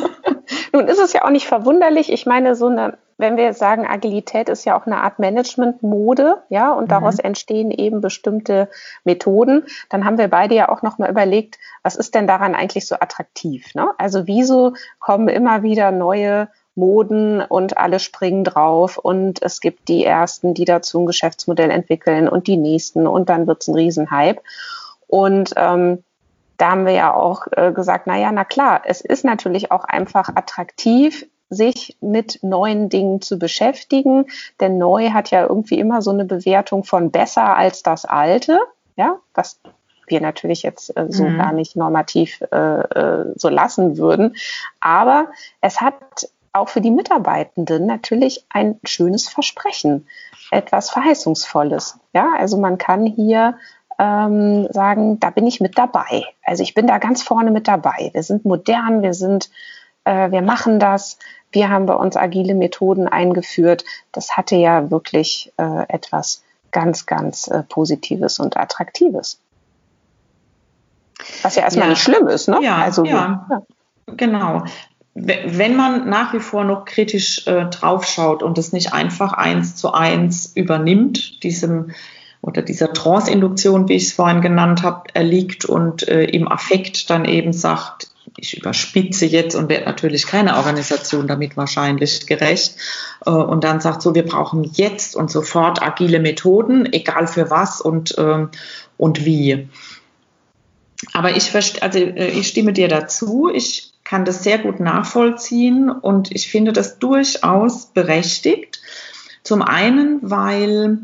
Nun 0.72 0.88
ist 0.88 0.98
es 0.98 1.12
ja 1.12 1.24
auch 1.24 1.30
nicht 1.30 1.46
verwunderlich. 1.46 2.12
Ich 2.12 2.26
meine, 2.26 2.56
so 2.56 2.66
eine, 2.66 2.98
wenn 3.20 3.36
wir 3.36 3.52
sagen, 3.54 3.86
Agilität 3.86 4.48
ist 4.48 4.64
ja 4.64 4.78
auch 4.78 4.86
eine 4.86 4.98
Art 4.98 5.18
Management-Mode, 5.18 6.42
ja, 6.48 6.72
und 6.72 6.90
daraus 6.90 7.18
mhm. 7.18 7.24
entstehen 7.24 7.70
eben 7.70 8.00
bestimmte 8.00 8.68
Methoden, 9.04 9.64
dann 9.88 10.04
haben 10.04 10.18
wir 10.18 10.28
beide 10.28 10.54
ja 10.54 10.68
auch 10.68 10.82
nochmal 10.82 11.10
überlegt, 11.10 11.58
was 11.82 11.96
ist 11.96 12.14
denn 12.14 12.26
daran 12.26 12.54
eigentlich 12.54 12.86
so 12.86 12.96
attraktiv? 12.96 13.74
Ne? 13.74 13.90
Also 13.98 14.26
wieso 14.26 14.74
kommen 14.98 15.28
immer 15.28 15.62
wieder 15.62 15.90
neue 15.90 16.48
Moden 16.74 17.42
und 17.42 17.76
alle 17.78 17.98
springen 17.98 18.44
drauf 18.44 18.96
und 18.96 19.42
es 19.42 19.60
gibt 19.60 19.88
die 19.88 20.04
ersten, 20.04 20.54
die 20.54 20.64
dazu 20.64 21.00
ein 21.00 21.06
Geschäftsmodell 21.06 21.70
entwickeln 21.70 22.28
und 22.28 22.46
die 22.46 22.56
nächsten 22.56 23.06
und 23.06 23.28
dann 23.28 23.46
wird 23.46 23.62
es 23.62 23.68
ein 23.68 23.74
Riesenhype. 23.74 24.40
Und 25.06 25.52
ähm, 25.56 26.02
da 26.56 26.70
haben 26.70 26.86
wir 26.86 26.92
ja 26.92 27.14
auch 27.14 27.46
äh, 27.52 27.72
gesagt, 27.72 28.06
na 28.06 28.18
ja, 28.18 28.30
na 28.32 28.44
klar, 28.44 28.82
es 28.84 29.00
ist 29.00 29.24
natürlich 29.24 29.72
auch 29.72 29.84
einfach 29.84 30.28
attraktiv, 30.28 31.26
sich 31.50 31.96
mit 32.00 32.38
neuen 32.42 32.88
Dingen 32.88 33.20
zu 33.20 33.38
beschäftigen, 33.38 34.26
denn 34.60 34.78
neu 34.78 35.10
hat 35.10 35.30
ja 35.30 35.42
irgendwie 35.42 35.78
immer 35.78 36.00
so 36.00 36.10
eine 36.10 36.24
Bewertung 36.24 36.84
von 36.84 37.10
besser 37.10 37.56
als 37.56 37.82
das 37.82 38.04
alte, 38.04 38.60
ja, 38.96 39.16
was 39.34 39.60
wir 40.06 40.20
natürlich 40.20 40.62
jetzt 40.62 40.96
äh, 40.96 41.06
so 41.08 41.24
mhm. 41.24 41.38
gar 41.38 41.52
nicht 41.52 41.76
normativ 41.76 42.40
äh, 42.52 42.56
äh, 42.56 43.32
so 43.36 43.48
lassen 43.48 43.96
würden. 43.96 44.36
Aber 44.80 45.28
es 45.60 45.80
hat 45.80 45.94
auch 46.52 46.68
für 46.68 46.80
die 46.80 46.90
Mitarbeitenden 46.90 47.86
natürlich 47.86 48.44
ein 48.50 48.78
schönes 48.84 49.28
Versprechen, 49.28 50.08
etwas 50.50 50.90
Verheißungsvolles. 50.90 51.98
Ja, 52.12 52.30
also 52.36 52.58
man 52.58 52.76
kann 52.76 53.06
hier 53.06 53.56
ähm, 53.98 54.66
sagen, 54.70 55.20
da 55.20 55.30
bin 55.30 55.46
ich 55.46 55.60
mit 55.60 55.78
dabei. 55.78 56.24
Also 56.44 56.62
ich 56.62 56.74
bin 56.74 56.86
da 56.86 56.98
ganz 56.98 57.22
vorne 57.22 57.50
mit 57.50 57.68
dabei. 57.68 58.10
Wir 58.12 58.22
sind 58.22 58.44
modern, 58.44 59.02
wir 59.02 59.14
sind, 59.14 59.50
äh, 60.04 60.30
wir 60.30 60.42
machen 60.42 60.80
das. 60.80 61.18
Wir 61.52 61.68
haben 61.68 61.86
bei 61.86 61.94
uns 61.94 62.16
agile 62.16 62.54
Methoden 62.54 63.08
eingeführt. 63.08 63.84
Das 64.12 64.36
hatte 64.36 64.56
ja 64.56 64.90
wirklich 64.90 65.52
äh, 65.56 65.88
etwas 65.88 66.42
ganz, 66.70 67.06
ganz 67.06 67.48
äh, 67.48 67.62
Positives 67.64 68.38
und 68.38 68.56
Attraktives. 68.56 69.40
Was 71.42 71.56
ja 71.56 71.62
erstmal 71.62 71.86
ja. 71.86 71.90
nicht 71.90 72.02
schlimm 72.02 72.28
ist, 72.28 72.48
ne? 72.48 72.60
Ja, 72.62 72.76
also, 72.76 73.04
ja. 73.04 73.46
ja. 73.50 73.62
genau. 74.16 74.64
Wenn 75.14 75.76
man 75.76 76.08
nach 76.08 76.32
wie 76.32 76.40
vor 76.40 76.64
noch 76.64 76.84
kritisch 76.84 77.46
äh, 77.46 77.66
draufschaut 77.66 78.42
und 78.42 78.56
es 78.58 78.72
nicht 78.72 78.92
einfach 78.92 79.32
eins 79.32 79.76
zu 79.76 79.92
eins 79.92 80.52
übernimmt, 80.54 81.42
diesem 81.42 81.92
oder 82.42 82.62
dieser 82.62 82.92
Trance-Induktion, 82.92 83.88
wie 83.88 83.96
ich 83.96 84.04
es 84.04 84.12
vorhin 84.12 84.40
genannt 84.40 84.82
habe, 84.82 85.02
erliegt 85.12 85.66
und 85.66 86.08
äh, 86.08 86.24
im 86.24 86.48
Affekt 86.48 87.10
dann 87.10 87.26
eben 87.26 87.52
sagt, 87.52 88.09
ich 88.36 88.56
überspitze 88.56 89.26
jetzt 89.26 89.54
und 89.54 89.68
werde 89.68 89.86
natürlich 89.86 90.26
keine 90.26 90.56
Organisation 90.56 91.26
damit 91.26 91.56
wahrscheinlich 91.56 92.26
gerecht. 92.26 92.76
Äh, 93.26 93.30
und 93.30 93.64
dann 93.64 93.80
sagt 93.80 94.02
so, 94.02 94.14
wir 94.14 94.24
brauchen 94.24 94.64
jetzt 94.64 95.16
und 95.16 95.30
sofort 95.30 95.82
agile 95.82 96.20
Methoden, 96.20 96.92
egal 96.92 97.26
für 97.26 97.50
was 97.50 97.80
und, 97.80 98.16
äh, 98.18 98.46
und 98.96 99.24
wie. 99.24 99.68
Aber 101.12 101.36
ich, 101.36 101.54
also, 101.82 101.98
äh, 101.98 102.28
ich 102.28 102.48
stimme 102.48 102.72
dir 102.72 102.88
dazu. 102.88 103.50
Ich 103.52 103.92
kann 104.04 104.24
das 104.24 104.42
sehr 104.42 104.58
gut 104.58 104.80
nachvollziehen 104.80 105.90
und 105.90 106.34
ich 106.34 106.48
finde 106.48 106.72
das 106.72 106.98
durchaus 106.98 107.86
berechtigt. 107.86 108.80
Zum 109.42 109.62
einen, 109.62 110.18
weil 110.22 110.98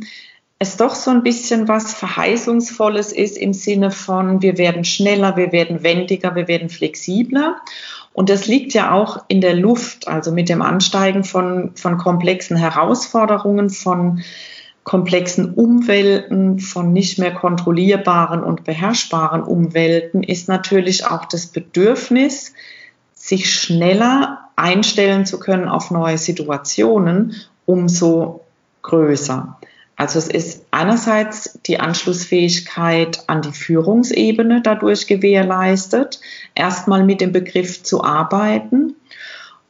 es 0.59 0.77
doch 0.77 0.95
so 0.95 1.11
ein 1.11 1.23
bisschen 1.23 1.69
was 1.69 1.93
Verheißungsvolles 1.95 3.13
ist 3.13 3.37
im 3.37 3.53
Sinne 3.53 3.91
von, 3.91 4.41
wir 4.41 4.57
werden 4.57 4.85
schneller, 4.85 5.37
wir 5.37 5.53
werden 5.53 5.83
wendiger, 5.83 6.35
wir 6.35 6.49
werden 6.49 6.71
flexibler. 6.71 7.57
Und 8.15 8.31
das 8.31 8.47
liegt 8.47 8.73
ja 8.73 8.93
auch 8.93 9.25
in 9.29 9.43
der 9.43 9.55
Luft, 9.55 10.09
also 10.09 10.33
mit 10.33 10.49
dem 10.49 10.63
Ansteigen 10.63 11.25
von, 11.25 11.73
von 11.75 11.99
komplexen 11.99 12.57
Herausforderungen, 12.57 13.69
von 13.69 14.23
komplexen 14.85 15.53
Umwelten, 15.53 16.61
von 16.61 16.93
nicht 16.93 17.19
mehr 17.19 17.35
kontrollierbaren 17.35 18.43
und 18.43 18.65
beherrschbaren 18.65 19.43
Umwelten 19.43 20.23
ist 20.23 20.49
natürlich 20.49 21.05
auch 21.05 21.27
das 21.27 21.47
Bedürfnis, 21.49 22.55
sich 23.13 23.53
schneller 23.53 24.49
einstellen 24.55 25.27
zu 25.27 25.39
können 25.39 25.69
auf 25.69 25.91
neue 25.91 26.17
Situationen, 26.17 27.35
umso 27.67 28.45
größer. 28.83 29.59
Also 29.97 30.19
es 30.19 30.29
ist 30.29 30.67
einerseits 30.71 31.59
die 31.67 31.81
Anschlussfähigkeit 31.81 33.25
an 33.29 33.41
die 33.41 33.53
Führungsebene 33.53 34.61
dadurch 34.63 35.07
gewährleistet, 35.07 36.21
erstmal 36.55 37.03
mit 37.03 37.23
dem 37.23 37.33
Begriff 37.33 37.83
zu 37.83 38.05
arbeiten 38.05 38.95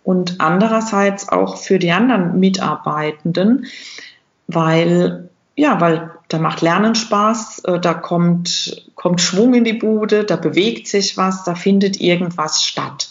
und 0.02 0.40
andererseits 0.40 1.28
auch 1.28 1.56
für 1.56 1.78
die 1.78 1.92
anderen 1.92 2.40
Mitarbeitenden, 2.40 3.66
weil 4.48 5.28
ja, 5.56 5.80
weil 5.80 6.10
da 6.28 6.38
macht 6.38 6.60
Lernen 6.60 6.94
Spaß, 6.94 7.64
äh, 7.64 7.80
da 7.80 7.94
kommt, 7.94 8.90
kommt 8.94 9.20
Schwung 9.20 9.54
in 9.54 9.64
die 9.64 9.72
Bude, 9.72 10.24
da 10.24 10.36
bewegt 10.36 10.86
sich 10.86 11.16
was, 11.16 11.44
da 11.44 11.54
findet 11.54 12.00
irgendwas 12.00 12.62
statt. 12.62 13.08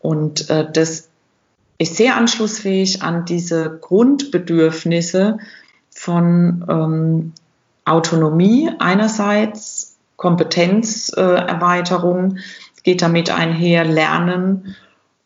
Und 0.00 0.50
äh, 0.50 0.70
das 0.70 1.08
ist 1.78 1.96
sehr 1.96 2.16
anschlussfähig 2.16 3.02
an 3.02 3.24
diese 3.24 3.78
Grundbedürfnisse, 3.80 5.38
von 5.98 6.64
ähm, 6.68 7.32
Autonomie 7.84 8.70
einerseits, 8.78 9.96
Kompetenzerweiterung 10.16 12.36
äh, 12.36 12.40
geht 12.82 13.02
damit 13.02 13.30
einher, 13.30 13.84
Lernen, 13.84 14.74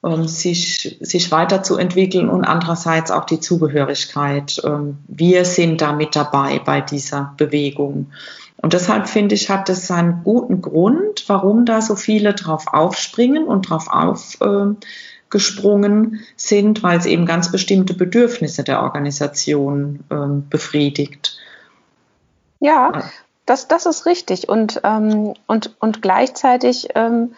ähm, 0.04 0.26
sich, 0.26 0.98
sich 1.00 1.30
weiterzuentwickeln 1.30 2.28
und 2.28 2.44
andererseits 2.44 3.10
auch 3.10 3.24
die 3.24 3.40
Zugehörigkeit. 3.40 4.60
Ähm, 4.64 4.98
wir 5.08 5.44
sind 5.44 5.80
da 5.80 5.92
mit 5.92 6.16
dabei 6.16 6.58
bei 6.58 6.80
dieser 6.80 7.34
Bewegung. 7.36 8.10
Und 8.56 8.74
deshalb 8.74 9.08
finde 9.08 9.34
ich, 9.34 9.50
hat 9.50 9.68
es 9.68 9.90
einen 9.90 10.22
guten 10.22 10.62
Grund, 10.62 11.24
warum 11.26 11.66
da 11.66 11.82
so 11.82 11.96
viele 11.96 12.34
drauf 12.34 12.66
aufspringen 12.72 13.44
und 13.44 13.68
drauf 13.68 13.88
auf, 13.90 14.40
äh, 14.40 14.66
gesprungen 15.32 16.20
sind, 16.36 16.84
weil 16.84 16.98
es 16.98 17.06
eben 17.06 17.26
ganz 17.26 17.50
bestimmte 17.50 17.94
Bedürfnisse 17.94 18.62
der 18.62 18.82
Organisation 18.82 20.04
ähm, 20.10 20.46
befriedigt. 20.48 21.36
Ja, 22.60 23.02
das, 23.46 23.66
das 23.66 23.86
ist 23.86 24.06
richtig. 24.06 24.48
Und, 24.48 24.80
ähm, 24.84 25.34
und, 25.48 25.74
und 25.80 26.02
gleichzeitig 26.02 26.90
ähm, 26.94 27.34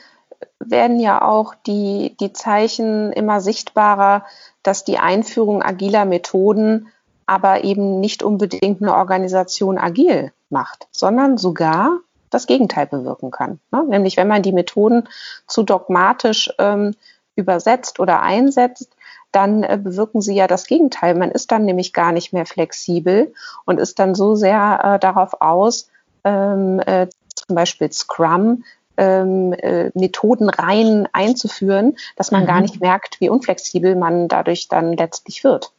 werden 0.59 1.01
ja 1.01 1.23
auch 1.23 1.55
die, 1.67 2.15
die 2.21 2.35
Zeichen 2.35 3.13
immer 3.13 3.41
sichtbarer, 3.41 4.27
dass 4.63 4.85
die 4.85 4.99
Einführung 4.99 5.63
agiler 5.63 6.05
Methoden 6.05 6.89
aber 7.27 7.65
eben 7.65 8.01
nicht 8.01 8.23
unbedingt 8.23 8.83
eine 8.83 8.95
Organisation 8.95 9.79
agil 9.79 10.33
macht, 10.51 10.89
sondern 10.91 11.39
sogar 11.39 12.01
das 12.29 12.47
Gegenteil 12.47 12.87
bewirken 12.87 13.31
kann. 13.31 13.61
Ne? 13.71 13.85
Nämlich 13.89 14.17
wenn 14.17 14.29
man 14.29 14.43
die 14.43 14.53
Methoden 14.53 15.09
zu 15.47 15.63
dogmatisch 15.63 16.53
ähm, 16.59 16.95
übersetzt 17.37 18.01
oder 18.01 18.23
einsetzt, 18.23 18.97
dann 19.33 19.63
äh, 19.63 19.79
bewirken 19.83 20.21
sie 20.21 20.35
ja 20.35 20.47
das 20.47 20.67
Gegenteil. 20.67 21.15
Man 21.15 21.31
ist 21.31 21.51
dann 21.51 21.65
nämlich 21.65 21.93
gar 21.93 22.13
nicht 22.13 22.33
mehr 22.33 22.47
flexibel 22.47 23.35
und 23.65 23.81
ist 23.81 23.99
dann 23.99 24.15
so 24.15 24.35
sehr 24.35 24.81
äh, 24.83 24.99
darauf 24.99 25.41
aus, 25.41 25.89
ähm, 26.25 26.81
äh, 26.81 27.09
zum 27.35 27.57
Beispiel 27.57 27.91
Scrum, 27.93 28.65
ähm, 28.97 29.53
äh, 29.55 29.91
Methoden 29.95 30.49
rein 30.49 31.09
einzuführen, 31.13 31.97
dass 32.17 32.31
man 32.31 32.43
mhm. 32.43 32.47
gar 32.47 32.61
nicht 32.61 32.81
merkt, 32.81 33.21
wie 33.21 33.29
unflexibel 33.29 33.97
man 33.97 34.29
dadurch 34.29 34.69
dann 34.69 34.93
letztlich 34.93 35.43
wird. 35.43 35.73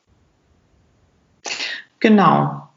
Genau. 2.00 2.68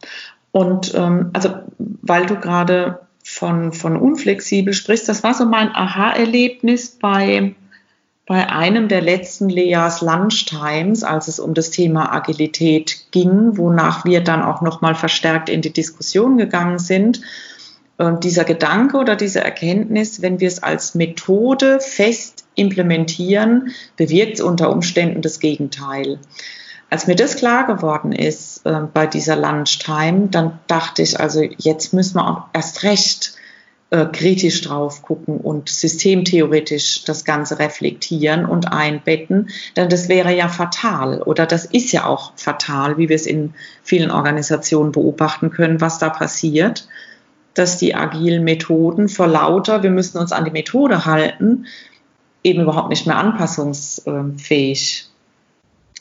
Und 0.53 0.95
ähm, 0.95 1.31
also, 1.33 1.51
weil 1.79 2.27
du 2.27 2.37
gerade 2.37 3.01
von, 3.25 3.73
von 3.73 3.97
unflexibel 3.97 4.73
sprichst, 4.73 5.09
das 5.09 5.23
war 5.23 5.35
so 5.35 5.45
mein 5.45 5.75
Aha-Erlebnis 5.75 6.99
bei, 6.99 7.55
bei 8.29 8.51
einem 8.51 8.89
der 8.89 9.01
letzten 9.01 9.49
Leas 9.49 10.03
Lunchtimes, 10.03 11.03
als 11.03 11.29
es 11.29 11.41
um 11.41 11.55
das 11.55 11.71
Thema 11.71 12.13
Agilität 12.13 13.11
ging, 13.11 13.57
wonach 13.57 14.05
wir 14.05 14.21
dann 14.21 14.43
auch 14.43 14.61
nochmal 14.61 14.95
verstärkt 14.95 15.49
in 15.49 15.63
die 15.63 15.73
Diskussion 15.73 16.37
gegangen 16.37 16.79
sind. 16.79 17.23
Dieser 18.23 18.45
Gedanke 18.45 18.99
oder 18.99 19.17
diese 19.17 19.41
Erkenntnis, 19.41 20.21
wenn 20.21 20.41
wir 20.41 20.47
es 20.47 20.63
als 20.63 20.95
Methode 20.95 21.81
fest 21.81 22.45
implementieren, 22.55 23.71
bewirkt 23.97 24.35
es 24.35 24.41
unter 24.43 24.71
Umständen 24.71 25.23
das 25.23 25.41
Gegenteil. 25.41 26.19
Als 26.91 27.07
mir 27.07 27.17
das 27.17 27.37
klar 27.37 27.67
geworden 27.67 28.13
ist 28.13 28.65
äh, 28.67 28.83
bei 28.93 29.07
dieser 29.07 29.37
Lunchtime, 29.37 30.29
dann 30.31 30.59
dachte 30.69 31.03
ich, 31.03 31.19
also 31.19 31.43
jetzt 31.43 31.93
müssen 31.93 32.17
wir 32.17 32.29
auch 32.29 32.43
erst 32.53 32.83
recht 32.83 33.38
äh, 33.91 34.05
kritisch 34.07 34.61
drauf 34.61 35.01
gucken 35.01 35.39
und 35.39 35.71
systemtheoretisch 35.71 37.05
das 37.05 37.25
Ganze 37.25 37.59
reflektieren 37.59 38.45
und 38.45 38.71
einbetten, 38.71 39.49
denn 39.77 39.89
das 39.89 40.11
wäre 40.11 40.37
ja 40.37 40.49
fatal 40.49 41.23
oder 41.23 41.47
das 41.47 41.65
ist 41.65 41.93
ja 41.93 42.05
auch 42.05 42.33
fatal, 42.37 42.99
wie 42.99 43.09
wir 43.09 43.17
es 43.17 43.25
in 43.27 43.55
vielen 43.83 44.11
Organisationen 44.11 44.93
beobachten 44.93 45.51
können, 45.51 45.81
was 45.81 45.99
da 45.99 46.11
passiert, 46.11 46.87
dass 47.55 47.79
die 47.79 47.95
agilen 47.95 48.45
Methoden 48.45 49.09
vor 49.09 49.27
lauter, 49.27 49.83
wir 49.83 49.91
müssen 49.91 50.19
uns 50.19 50.33
an 50.33 50.45
die 50.45 50.51
Methode 50.51 51.07
halten, 51.07 51.65
eben 52.45 52.61
überhaupt 52.61 52.91
nicht 52.91 53.07
mehr 53.07 53.17
anpassungsfähig 53.17 55.09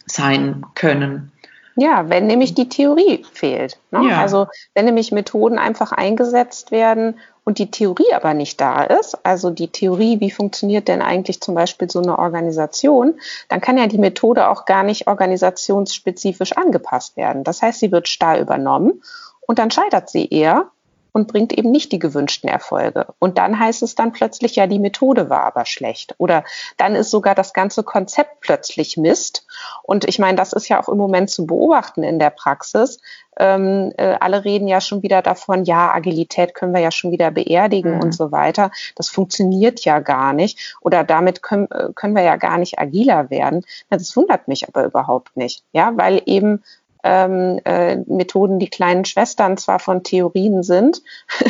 sein 0.05 0.65
können. 0.75 1.31
Ja, 1.79 2.09
wenn 2.09 2.25
nämlich 2.25 2.55
die 2.55 2.69
Theorie 2.69 3.23
fehlt. 3.33 3.79
Ne? 3.91 4.09
Ja. 4.09 4.19
Also 4.19 4.47
wenn 4.73 4.85
nämlich 4.85 5.11
Methoden 5.11 5.59
einfach 5.59 5.91
eingesetzt 5.91 6.71
werden 6.71 7.19
und 7.43 7.59
die 7.59 7.69
Theorie 7.69 8.13
aber 8.13 8.33
nicht 8.33 8.59
da 8.59 8.83
ist, 8.83 9.23
also 9.23 9.51
die 9.51 9.67
Theorie, 9.67 10.19
wie 10.19 10.31
funktioniert 10.31 10.87
denn 10.87 11.03
eigentlich 11.03 11.39
zum 11.39 11.53
Beispiel 11.53 11.89
so 11.89 12.01
eine 12.01 12.17
Organisation, 12.17 13.19
dann 13.47 13.61
kann 13.61 13.77
ja 13.77 13.85
die 13.85 13.99
Methode 13.99 14.49
auch 14.49 14.65
gar 14.65 14.81
nicht 14.81 15.07
organisationsspezifisch 15.07 16.53
angepasst 16.53 17.15
werden. 17.15 17.43
Das 17.43 17.61
heißt, 17.61 17.79
sie 17.79 17.91
wird 17.91 18.07
starr 18.07 18.39
übernommen 18.39 19.03
und 19.41 19.59
dann 19.59 19.69
scheitert 19.69 20.09
sie 20.09 20.27
eher 20.27 20.71
und 21.17 21.27
bringt 21.27 21.51
eben 21.51 21.71
nicht 21.71 21.91
die 21.91 21.97
gewünschten 21.97 22.47
Erfolge. 22.47 23.07
Und 23.17 23.39
dann 23.39 23.59
heißt 23.59 23.81
es 23.81 23.95
dann 23.95 24.11
plötzlich, 24.11 24.55
ja, 24.55 24.67
die 24.67 24.77
Methode 24.77 25.31
war 25.31 25.45
aber 25.45 25.65
schlecht. 25.65 26.13
Oder 26.19 26.43
dann 26.77 26.93
ist 26.93 27.09
sogar 27.09 27.33
das 27.33 27.53
ganze 27.53 27.81
Konzept 27.81 28.39
plötzlich 28.41 28.97
Mist. 28.97 29.47
Und 29.81 30.05
ich 30.05 30.19
meine, 30.19 30.37
das 30.37 30.53
ist 30.53 30.69
ja 30.69 30.79
auch 30.79 30.89
im 30.89 30.97
Moment 30.99 31.31
zu 31.31 31.47
beobachten 31.47 32.03
in 32.03 32.19
der 32.19 32.29
Praxis. 32.29 32.99
Ähm, 33.35 33.93
äh, 33.97 34.15
alle 34.19 34.45
reden 34.45 34.67
ja 34.67 34.79
schon 34.79 35.01
wieder 35.01 35.23
davon, 35.23 35.63
ja, 35.63 35.91
Agilität 35.91 36.53
können 36.53 36.75
wir 36.75 36.81
ja 36.81 36.91
schon 36.91 37.11
wieder 37.11 37.31
beerdigen 37.31 37.95
mhm. 37.95 38.01
und 38.03 38.11
so 38.13 38.31
weiter. 38.31 38.69
Das 38.95 39.09
funktioniert 39.09 39.83
ja 39.83 39.99
gar 39.99 40.33
nicht. 40.33 40.77
Oder 40.81 41.03
damit 41.03 41.41
können, 41.41 41.67
äh, 41.71 41.89
können 41.95 42.15
wir 42.15 42.23
ja 42.23 42.35
gar 42.35 42.59
nicht 42.59 42.77
agiler 42.77 43.31
werden. 43.31 43.65
Das 43.89 44.15
wundert 44.15 44.47
mich 44.47 44.67
aber 44.67 44.85
überhaupt 44.85 45.35
nicht. 45.35 45.63
Ja, 45.73 45.97
weil 45.97 46.21
eben 46.27 46.61
ähm, 47.07 47.59
äh, 47.63 47.95
Methoden 48.05 48.59
die 48.59 48.69
kleinen 48.69 49.05
Schwestern 49.05 49.57
zwar 49.57 49.79
von 49.79 50.03
Theorien 50.03 50.61
sind, 50.61 51.01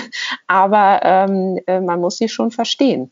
aber 0.48 1.00
ähm, 1.04 1.60
äh, 1.66 1.82
man 1.82 2.00
muss 2.00 2.18
sie 2.18 2.30
schon 2.30 2.52
verstehen. 2.52 3.12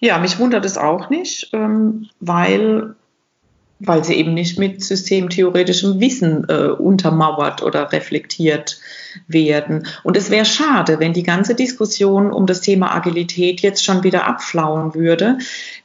Ja, 0.00 0.18
mich 0.18 0.38
wundert 0.38 0.64
es 0.64 0.78
auch 0.78 1.10
nicht, 1.10 1.50
ähm, 1.52 2.08
weil, 2.20 2.94
weil 3.78 4.04
sie 4.04 4.14
eben 4.14 4.34
nicht 4.34 4.58
mit 4.58 4.82
systemtheoretischem 4.82 6.00
Wissen 6.00 6.46
äh, 6.48 6.68
untermauert 6.68 7.62
oder 7.62 7.92
reflektiert 7.92 8.78
werden. 9.28 9.86
Und 10.02 10.16
es 10.16 10.30
wäre 10.30 10.44
schade, 10.44 10.98
wenn 10.98 11.12
die 11.12 11.22
ganze 11.22 11.54
Diskussion 11.54 12.32
um 12.32 12.46
das 12.46 12.60
Thema 12.60 12.94
Agilität 12.94 13.60
jetzt 13.60 13.84
schon 13.84 14.02
wieder 14.02 14.26
abflauen 14.26 14.94
würde, 14.94 15.38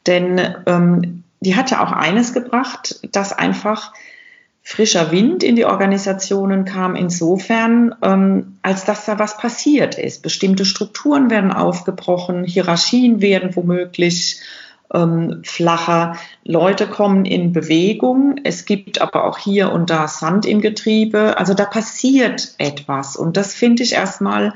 denn 0.07 0.39
ähm, 0.65 1.23
die 1.41 1.55
hat 1.55 1.71
ja 1.71 1.83
auch 1.83 1.91
eines 1.91 2.33
gebracht, 2.33 2.99
dass 3.11 3.33
einfach 3.33 3.93
frischer 4.63 5.11
Wind 5.11 5.43
in 5.43 5.55
die 5.55 5.65
Organisationen 5.65 6.65
kam. 6.65 6.95
Insofern, 6.95 7.95
ähm, 8.03 8.57
als 8.61 8.85
dass 8.85 9.05
da 9.05 9.19
was 9.19 9.37
passiert 9.37 9.97
ist. 9.97 10.21
Bestimmte 10.21 10.65
Strukturen 10.65 11.29
werden 11.29 11.51
aufgebrochen, 11.51 12.43
Hierarchien 12.43 13.21
werden 13.21 13.55
womöglich 13.55 14.41
ähm, 14.93 15.41
flacher, 15.43 16.17
Leute 16.43 16.87
kommen 16.87 17.25
in 17.25 17.53
Bewegung, 17.53 18.35
es 18.43 18.65
gibt 18.65 18.99
aber 19.01 19.25
auch 19.25 19.37
hier 19.37 19.71
und 19.71 19.89
da 19.89 20.07
Sand 20.07 20.45
im 20.45 20.61
Getriebe, 20.61 21.37
also 21.37 21.53
da 21.53 21.65
passiert 21.65 22.55
etwas. 22.57 23.15
Und 23.15 23.37
das 23.37 23.53
finde 23.53 23.83
ich 23.83 23.93
erstmal 23.93 24.53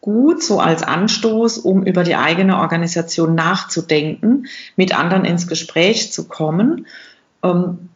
gut 0.00 0.42
so 0.42 0.60
als 0.60 0.82
Anstoß, 0.82 1.58
um 1.58 1.82
über 1.82 2.02
die 2.02 2.16
eigene 2.16 2.58
Organisation 2.58 3.34
nachzudenken, 3.34 4.46
mit 4.76 4.98
anderen 4.98 5.24
ins 5.24 5.46
Gespräch 5.46 6.12
zu 6.12 6.28
kommen 6.28 6.86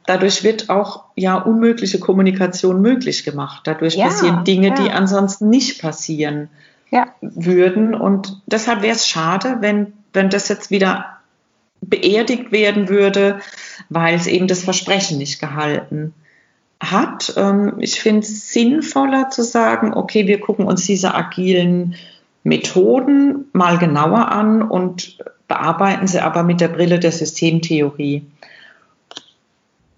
dadurch 0.07 0.45
wird 0.45 0.71
auch 0.71 1.05
ja 1.17 1.37
unmögliche 1.37 1.99
Kommunikation 1.99 2.81
möglich 2.81 3.25
gemacht. 3.25 3.63
Dadurch 3.65 3.95
ja, 3.95 4.07
passieren 4.07 4.45
Dinge, 4.45 4.69
ja. 4.69 4.75
die 4.75 4.91
ansonsten 4.91 5.49
nicht 5.49 5.81
passieren 5.81 6.49
ja. 6.91 7.07
würden. 7.21 7.95
Und 7.95 8.41
deshalb 8.47 8.83
wäre 8.83 8.95
es 8.95 9.07
schade, 9.07 9.59
wenn, 9.61 9.95
wenn 10.13 10.31
das 10.31 10.49
jetzt 10.49 10.71
wieder 10.71 11.19
beerdigt 11.81 12.53
werden 12.53 12.89
würde, 12.89 13.41
weil 13.89 14.15
es 14.15 14.27
eben 14.27 14.47
das 14.47 14.63
Versprechen 14.63 15.19
nicht 15.19 15.41
gehalten 15.41 16.15
hat. 16.81 17.35
Ähm, 17.37 17.75
ich 17.79 18.01
finde 18.01 18.21
es 18.21 18.53
sinnvoller 18.53 19.31
zu 19.31 19.43
sagen, 19.43 19.95
okay, 19.95 20.27
wir 20.27 20.41
gucken 20.41 20.67
uns 20.67 20.85
diese 20.85 21.15
agilen 21.15 21.97
Methoden 22.45 23.47
mal 23.53 23.79
genauer 23.79 24.31
an 24.31 24.63
und 24.63 25.19
bearbeiten 25.49 26.07
sie 26.07 26.21
aber 26.21 26.43
mit 26.43 26.61
der 26.61 26.69
Brille 26.69 26.99
der 26.99 27.13
Systemtheorie. 27.13 28.27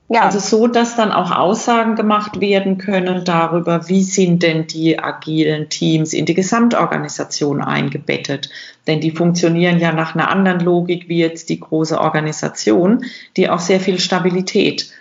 Ja. 0.08 0.22
Also 0.22 0.38
so, 0.38 0.66
dass 0.66 0.96
dann 0.96 1.12
auch 1.12 1.30
Aussagen 1.30 1.96
gemacht 1.96 2.40
werden 2.40 2.76
können 2.76 3.24
darüber, 3.24 3.88
wie 3.88 4.02
sind 4.02 4.42
denn 4.42 4.66
die 4.66 4.98
agilen 4.98 5.70
Teams 5.70 6.12
in 6.12 6.26
die 6.26 6.34
Gesamtorganisation 6.34 7.62
eingebettet. 7.62 8.50
Denn 8.86 9.00
die 9.00 9.12
funktionieren 9.12 9.78
ja 9.78 9.92
nach 9.92 10.14
einer 10.14 10.30
anderen 10.30 10.60
Logik 10.60 11.08
wie 11.08 11.18
jetzt 11.18 11.48
die 11.48 11.58
große 11.58 11.98
Organisation, 11.98 13.06
die 13.38 13.48
auch 13.48 13.60
sehr 13.60 13.80
viel 13.80 13.98
Stabilität 13.98 14.92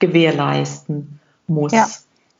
gewährleisten 0.00 1.20
muss. 1.46 1.72
Ja. 1.72 1.86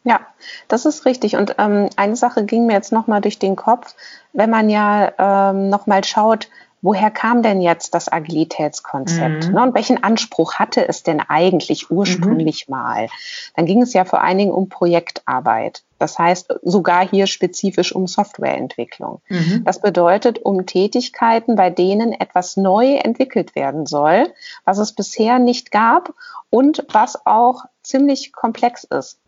Ja, 0.04 0.20
das 0.68 0.86
ist 0.86 1.04
richtig. 1.04 1.36
Und 1.36 1.56
ähm, 1.58 1.90
eine 1.96 2.16
Sache 2.16 2.44
ging 2.44 2.64
mir 2.64 2.72
jetzt 2.72 2.92
nochmal 2.92 3.20
durch 3.20 3.38
den 3.38 3.56
Kopf, 3.56 3.94
wenn 4.32 4.48
man 4.48 4.70
ja 4.70 5.12
ähm, 5.18 5.68
nochmal 5.68 6.02
schaut, 6.02 6.48
woher 6.82 7.10
kam 7.10 7.42
denn 7.42 7.60
jetzt 7.60 7.94
das 7.94 8.10
Agilitätskonzept? 8.10 9.48
Mhm. 9.48 9.54
Ne? 9.54 9.62
Und 9.62 9.74
welchen 9.74 10.02
Anspruch 10.02 10.54
hatte 10.54 10.88
es 10.88 11.02
denn 11.02 11.20
eigentlich 11.20 11.90
ursprünglich 11.90 12.68
mhm. 12.68 12.74
mal? 12.74 13.08
Dann 13.56 13.66
ging 13.66 13.82
es 13.82 13.92
ja 13.92 14.04
vor 14.04 14.22
allen 14.22 14.38
Dingen 14.38 14.52
um 14.52 14.68
Projektarbeit. 14.68 15.82
Das 15.98 16.18
heißt 16.18 16.54
sogar 16.62 17.08
hier 17.08 17.26
spezifisch 17.26 17.94
um 17.94 18.06
Softwareentwicklung. 18.06 19.20
Mhm. 19.28 19.64
Das 19.64 19.80
bedeutet 19.80 20.38
um 20.38 20.64
Tätigkeiten, 20.66 21.56
bei 21.56 21.70
denen 21.70 22.12
etwas 22.12 22.56
neu 22.56 22.94
entwickelt 22.94 23.56
werden 23.56 23.86
soll, 23.86 24.32
was 24.64 24.78
es 24.78 24.92
bisher 24.92 25.38
nicht 25.38 25.70
gab 25.70 26.14
und 26.50 26.86
was 26.92 27.26
auch 27.26 27.64
ziemlich 27.82 28.32
komplex 28.32 28.84
ist. 28.84 29.18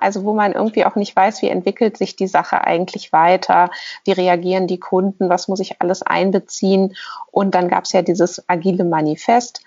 Also 0.00 0.24
wo 0.24 0.34
man 0.34 0.52
irgendwie 0.52 0.84
auch 0.84 0.96
nicht 0.96 1.14
weiß, 1.14 1.42
wie 1.42 1.48
entwickelt 1.48 1.96
sich 1.96 2.16
die 2.16 2.26
Sache 2.26 2.64
eigentlich 2.64 3.12
weiter, 3.12 3.70
wie 4.04 4.12
reagieren 4.12 4.66
die 4.66 4.80
Kunden, 4.80 5.28
was 5.28 5.48
muss 5.48 5.60
ich 5.60 5.80
alles 5.80 6.02
einbeziehen. 6.02 6.94
Und 7.30 7.54
dann 7.54 7.68
gab 7.68 7.84
es 7.84 7.92
ja 7.92 8.02
dieses 8.02 8.48
agile 8.48 8.84
Manifest, 8.84 9.62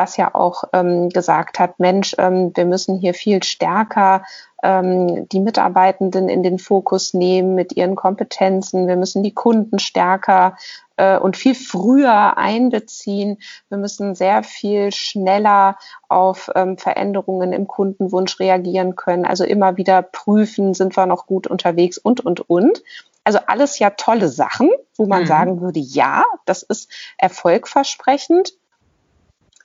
was 0.00 0.16
ja 0.16 0.34
auch 0.34 0.64
ähm, 0.72 1.10
gesagt 1.10 1.58
hat, 1.58 1.78
Mensch, 1.78 2.16
ähm, 2.16 2.52
wir 2.54 2.64
müssen 2.64 2.98
hier 2.98 3.12
viel 3.12 3.42
stärker 3.42 4.24
ähm, 4.62 5.28
die 5.28 5.40
Mitarbeitenden 5.40 6.30
in 6.30 6.42
den 6.42 6.58
Fokus 6.58 7.12
nehmen 7.12 7.54
mit 7.54 7.76
ihren 7.76 7.96
Kompetenzen. 7.96 8.88
Wir 8.88 8.96
müssen 8.96 9.22
die 9.22 9.34
Kunden 9.34 9.78
stärker 9.78 10.56
äh, 10.96 11.18
und 11.18 11.36
viel 11.36 11.54
früher 11.54 12.38
einbeziehen. 12.38 13.38
Wir 13.68 13.76
müssen 13.76 14.14
sehr 14.14 14.42
viel 14.42 14.90
schneller 14.90 15.76
auf 16.08 16.50
ähm, 16.54 16.78
Veränderungen 16.78 17.52
im 17.52 17.66
Kundenwunsch 17.66 18.40
reagieren 18.40 18.96
können. 18.96 19.26
Also 19.26 19.44
immer 19.44 19.76
wieder 19.76 20.00
prüfen, 20.00 20.72
sind 20.72 20.96
wir 20.96 21.04
noch 21.04 21.26
gut 21.26 21.46
unterwegs 21.46 21.98
und, 21.98 22.24
und, 22.24 22.48
und. 22.48 22.82
Also 23.22 23.38
alles 23.46 23.78
ja 23.78 23.90
tolle 23.90 24.28
Sachen, 24.28 24.70
wo 24.96 25.04
man 25.04 25.24
mhm. 25.24 25.26
sagen 25.26 25.60
würde, 25.60 25.78
ja, 25.78 26.24
das 26.46 26.62
ist 26.62 26.90
erfolgversprechend. 27.18 28.54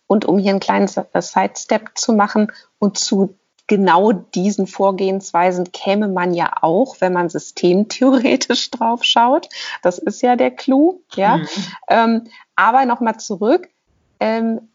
Und 0.08 0.26
um 0.26 0.38
hier 0.38 0.52
einen 0.52 0.60
kleinen 0.60 0.88
Sidestep 0.88 1.98
zu 1.98 2.14
machen 2.14 2.52
und 2.80 2.98
zu 2.98 3.36
genau 3.68 4.12
diesen 4.12 4.68
Vorgehensweisen 4.68 5.72
käme 5.72 6.08
man 6.08 6.34
ja 6.34 6.52
auch, 6.62 7.02
wenn 7.02 7.14
man 7.14 7.30
systemtheoretisch 7.30 8.72
drauf 8.72 9.04
schaut. 9.04 9.50
Das 9.82 9.98
ist 9.98 10.22
ja 10.22 10.36
der 10.36 10.52
Clou. 10.52 11.02
Ja. 11.16 11.38
Mhm. 11.38 11.48
Ähm, 11.90 12.24
aber 12.56 12.86
nochmal 12.86 13.18
zurück. 13.18 13.70
Ähm, 14.20 14.70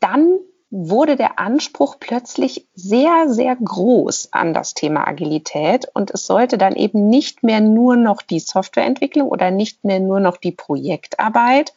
dann 0.00 0.38
wurde 0.70 1.16
der 1.16 1.38
Anspruch 1.38 1.96
plötzlich 2.00 2.66
sehr, 2.74 3.28
sehr 3.28 3.54
groß 3.54 4.32
an 4.32 4.52
das 4.52 4.74
Thema 4.74 5.06
Agilität 5.06 5.86
und 5.94 6.10
es 6.10 6.26
sollte 6.26 6.58
dann 6.58 6.74
eben 6.74 7.08
nicht 7.08 7.44
mehr 7.44 7.60
nur 7.60 7.96
noch 7.96 8.20
die 8.20 8.40
Softwareentwicklung 8.40 9.28
oder 9.28 9.50
nicht 9.50 9.84
mehr 9.84 10.00
nur 10.00 10.18
noch 10.18 10.36
die 10.36 10.50
Projektarbeit 10.50 11.72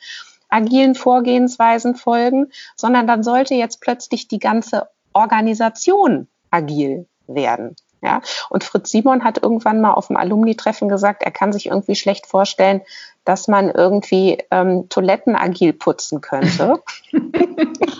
agilen 0.50 0.96
Vorgehensweisen 0.96 1.96
folgen, 1.96 2.48
sondern 2.76 3.08
dann 3.08 3.24
sollte 3.24 3.56
jetzt 3.56 3.82
plötzlich 3.82 4.28
die 4.28 4.40
ganze 4.40 4.90
Organisation 5.14 6.28
agil 6.52 7.08
werden. 7.28 7.76
Ja, 8.02 8.22
und 8.50 8.64
Fritz 8.64 8.92
Simon 8.92 9.26
hat 9.26 9.44
irgendwann 9.44 9.82
mal 9.82 9.94
auf 9.94 10.08
dem 10.08 10.16
Alumni-Treffen 10.16 10.88
gesagt, 10.88 11.22
er 11.22 11.32
kann 11.32 11.52
sich 11.52 11.66
irgendwie 11.66 11.96
schlecht 11.96 12.28
vorstellen, 12.28 12.82
dass 13.26 13.50
man 13.50 13.70
irgendwie 13.70 14.38
ähm, 14.52 14.88
Toiletten 14.88 15.36
agil 15.36 15.74
putzen 15.74 16.22
könnte. 16.22 16.82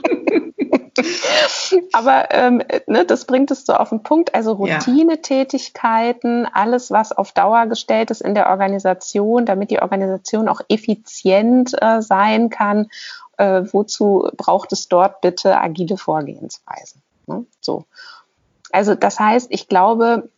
Aber 1.94 2.32
ähm, 2.32 2.62
ne, 2.88 3.06
das 3.06 3.26
bringt 3.26 3.52
es 3.52 3.66
so 3.66 3.74
auf 3.74 3.90
den 3.90 4.04
Punkt. 4.04 4.36
Also 4.36 4.54
Routinetätigkeiten, 4.54 6.46
alles, 6.46 6.92
was 6.92 7.12
auf 7.12 7.32
Dauer 7.32 7.68
gestellt 7.68 8.12
ist 8.12 8.22
in 8.22 8.36
der 8.36 8.50
Organisation, 8.50 9.46
damit 9.46 9.72
die 9.72 9.82
Organisation 9.82 10.48
auch 10.50 10.62
effizient 10.70 11.74
äh, 11.82 12.02
sein 12.02 12.50
kann. 12.50 12.90
Äh, 13.38 13.64
wozu 13.72 14.30
braucht 14.36 14.74
es 14.74 14.88
dort 14.88 15.22
bitte 15.22 15.60
agile 15.60 15.98
Vorgehensweisen? 15.98 17.02
Ne? 17.28 17.46
So. 17.62 17.86
Also 18.72 18.96
das 18.96 19.20
heißt, 19.20 19.48
ich 19.52 19.68
glaube, 19.68 20.30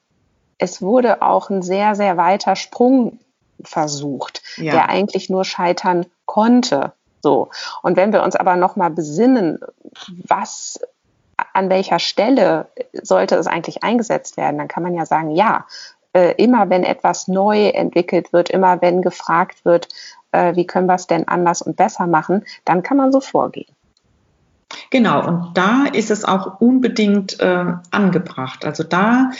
es 0.57 0.81
wurde 0.81 1.21
auch 1.21 1.49
ein 1.49 1.61
sehr, 1.61 1.95
sehr 1.95 2.17
weiter 2.17 2.55
Sprung 2.55 3.19
versucht, 3.63 4.41
ja. 4.57 4.71
der 4.71 4.89
eigentlich 4.89 5.29
nur 5.29 5.45
scheitern 5.45 6.05
konnte. 6.25 6.93
So. 7.21 7.49
Und 7.81 7.97
wenn 7.97 8.13
wir 8.13 8.23
uns 8.23 8.35
aber 8.35 8.55
nochmal 8.55 8.89
besinnen, 8.89 9.59
was, 10.07 10.79
an 11.53 11.69
welcher 11.69 11.99
Stelle 11.99 12.67
sollte 12.93 13.35
es 13.35 13.47
eigentlich 13.47 13.83
eingesetzt 13.83 14.37
werden, 14.37 14.57
dann 14.57 14.67
kann 14.67 14.83
man 14.83 14.93
ja 14.93 15.05
sagen, 15.05 15.31
ja, 15.31 15.65
äh, 16.13 16.33
immer 16.35 16.69
wenn 16.69 16.83
etwas 16.83 17.27
neu 17.27 17.67
entwickelt 17.69 18.33
wird, 18.33 18.49
immer 18.49 18.81
wenn 18.81 19.01
gefragt 19.01 19.63
wird, 19.63 19.87
äh, 20.31 20.55
wie 20.55 20.67
können 20.67 20.87
wir 20.87 20.95
es 20.95 21.07
denn 21.07 21.27
anders 21.27 21.61
und 21.61 21.75
besser 21.75 22.07
machen, 22.07 22.43
dann 22.65 22.83
kann 22.83 22.97
man 22.97 23.11
so 23.11 23.21
vorgehen. 23.21 23.73
Genau, 24.89 25.25
und 25.25 25.51
da 25.55 25.85
ist 25.91 26.11
es 26.11 26.23
auch 26.23 26.61
unbedingt 26.61 27.39
äh, 27.39 27.65
angebracht. 27.91 28.65
Also 28.65 28.83
da 28.83 29.31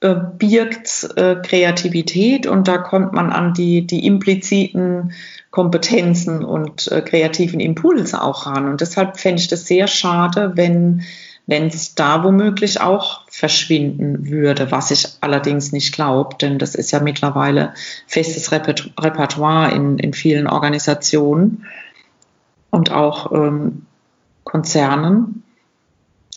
äh, 0.00 0.14
birgt 0.14 1.08
äh, 1.16 1.36
Kreativität 1.36 2.46
und 2.46 2.68
da 2.68 2.78
kommt 2.78 3.12
man 3.12 3.30
an 3.30 3.54
die, 3.54 3.86
die 3.86 4.06
impliziten 4.06 5.12
Kompetenzen 5.50 6.44
und 6.44 6.90
äh, 6.92 7.00
kreativen 7.00 7.60
Impulse 7.60 8.22
auch 8.22 8.46
ran. 8.46 8.68
Und 8.68 8.80
deshalb 8.80 9.18
fände 9.18 9.40
ich 9.40 9.48
das 9.48 9.66
sehr 9.66 9.86
schade, 9.86 10.52
wenn 10.54 11.02
wenn 11.46 11.68
es 11.68 11.94
da 11.94 12.24
womöglich 12.24 12.80
auch 12.80 13.22
verschwinden 13.30 14.28
würde, 14.28 14.72
was 14.72 14.90
ich 14.90 15.06
allerdings 15.20 15.72
nicht 15.72 15.94
glaube, 15.94 16.36
denn 16.40 16.58
das 16.58 16.74
ist 16.74 16.90
ja 16.90 17.00
mittlerweile 17.00 17.72
festes 18.06 18.50
Repertoire 18.50 19.70
in, 19.72 19.98
in 19.98 20.12
vielen 20.12 20.48
Organisationen 20.48 21.66
und 22.70 22.90
auch 22.90 23.30
ähm, 23.32 23.86
Konzernen. 24.42 25.44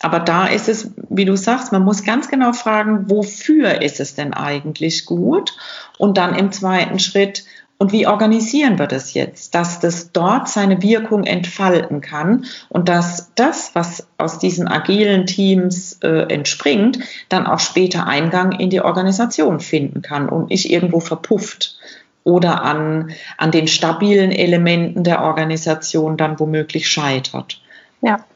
Aber 0.02 0.20
da 0.20 0.46
ist 0.46 0.68
es, 0.68 0.92
wie 1.10 1.26
du 1.26 1.36
sagst, 1.36 1.72
man 1.72 1.84
muss 1.84 2.04
ganz 2.04 2.28
genau 2.28 2.52
fragen, 2.52 3.10
wofür 3.10 3.82
ist 3.82 4.00
es 4.00 4.14
denn 4.14 4.32
eigentlich 4.32 5.04
gut? 5.04 5.56
Und 5.98 6.16
dann 6.16 6.34
im 6.34 6.52
zweiten 6.52 6.98
Schritt, 6.98 7.44
und 7.80 7.92
wie 7.92 8.06
organisieren 8.06 8.78
wir 8.78 8.86
das 8.86 9.14
jetzt, 9.14 9.54
dass 9.54 9.80
das 9.80 10.12
dort 10.12 10.50
seine 10.50 10.82
Wirkung 10.82 11.24
entfalten 11.24 12.02
kann 12.02 12.44
und 12.68 12.90
dass 12.90 13.32
das, 13.36 13.74
was 13.74 14.06
aus 14.18 14.38
diesen 14.38 14.68
agilen 14.68 15.24
Teams 15.24 15.98
äh, 16.02 16.30
entspringt, 16.30 16.98
dann 17.30 17.46
auch 17.46 17.58
später 17.58 18.06
Eingang 18.06 18.52
in 18.52 18.68
die 18.68 18.82
Organisation 18.82 19.60
finden 19.60 20.02
kann 20.02 20.28
und 20.28 20.50
nicht 20.50 20.70
irgendwo 20.70 21.00
verpufft 21.00 21.78
oder 22.22 22.62
an, 22.62 23.12
an 23.38 23.50
den 23.50 23.66
stabilen 23.66 24.30
Elementen 24.30 25.02
der 25.02 25.22
Organisation 25.22 26.18
dann 26.18 26.38
womöglich 26.38 26.86
scheitert. 26.86 27.62
Ja. 28.02 28.26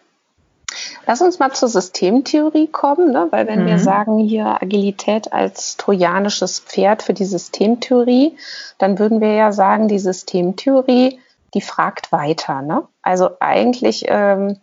Lass 1.07 1.21
uns 1.21 1.39
mal 1.39 1.53
zur 1.53 1.69
Systemtheorie 1.69 2.69
kommen, 2.69 3.13
ne? 3.13 3.29
weil 3.31 3.47
wenn 3.47 3.63
mhm. 3.63 3.67
wir 3.67 3.79
sagen 3.79 4.19
hier 4.19 4.63
Agilität 4.63 5.33
als 5.33 5.77
trojanisches 5.77 6.61
Pferd 6.61 7.03
für 7.03 7.15
die 7.15 7.25
Systemtheorie, 7.25 8.37
dann 8.79 8.99
würden 8.99 9.21
wir 9.21 9.33
ja 9.33 9.53
sagen, 9.53 9.89
die 9.89 9.99
Systemtheorie, 9.99 11.21
die 11.55 11.61
fragt 11.61 12.13
weiter. 12.13 12.63
Ne? 12.63 12.83
Also 13.03 13.31
eigentlich 13.41 14.05
ähm, 14.09 14.59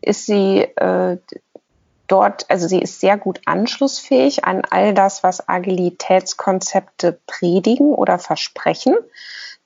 ist 0.00 0.26
sie 0.26 0.60
äh, 0.60 1.18
dort, 2.06 2.46
also 2.48 2.68
sie 2.68 2.80
ist 2.80 3.00
sehr 3.00 3.16
gut 3.16 3.40
anschlussfähig 3.46 4.44
an 4.44 4.62
all 4.68 4.94
das, 4.94 5.22
was 5.22 5.48
Agilitätskonzepte 5.48 7.18
predigen 7.26 7.94
oder 7.94 8.18
versprechen. 8.18 8.94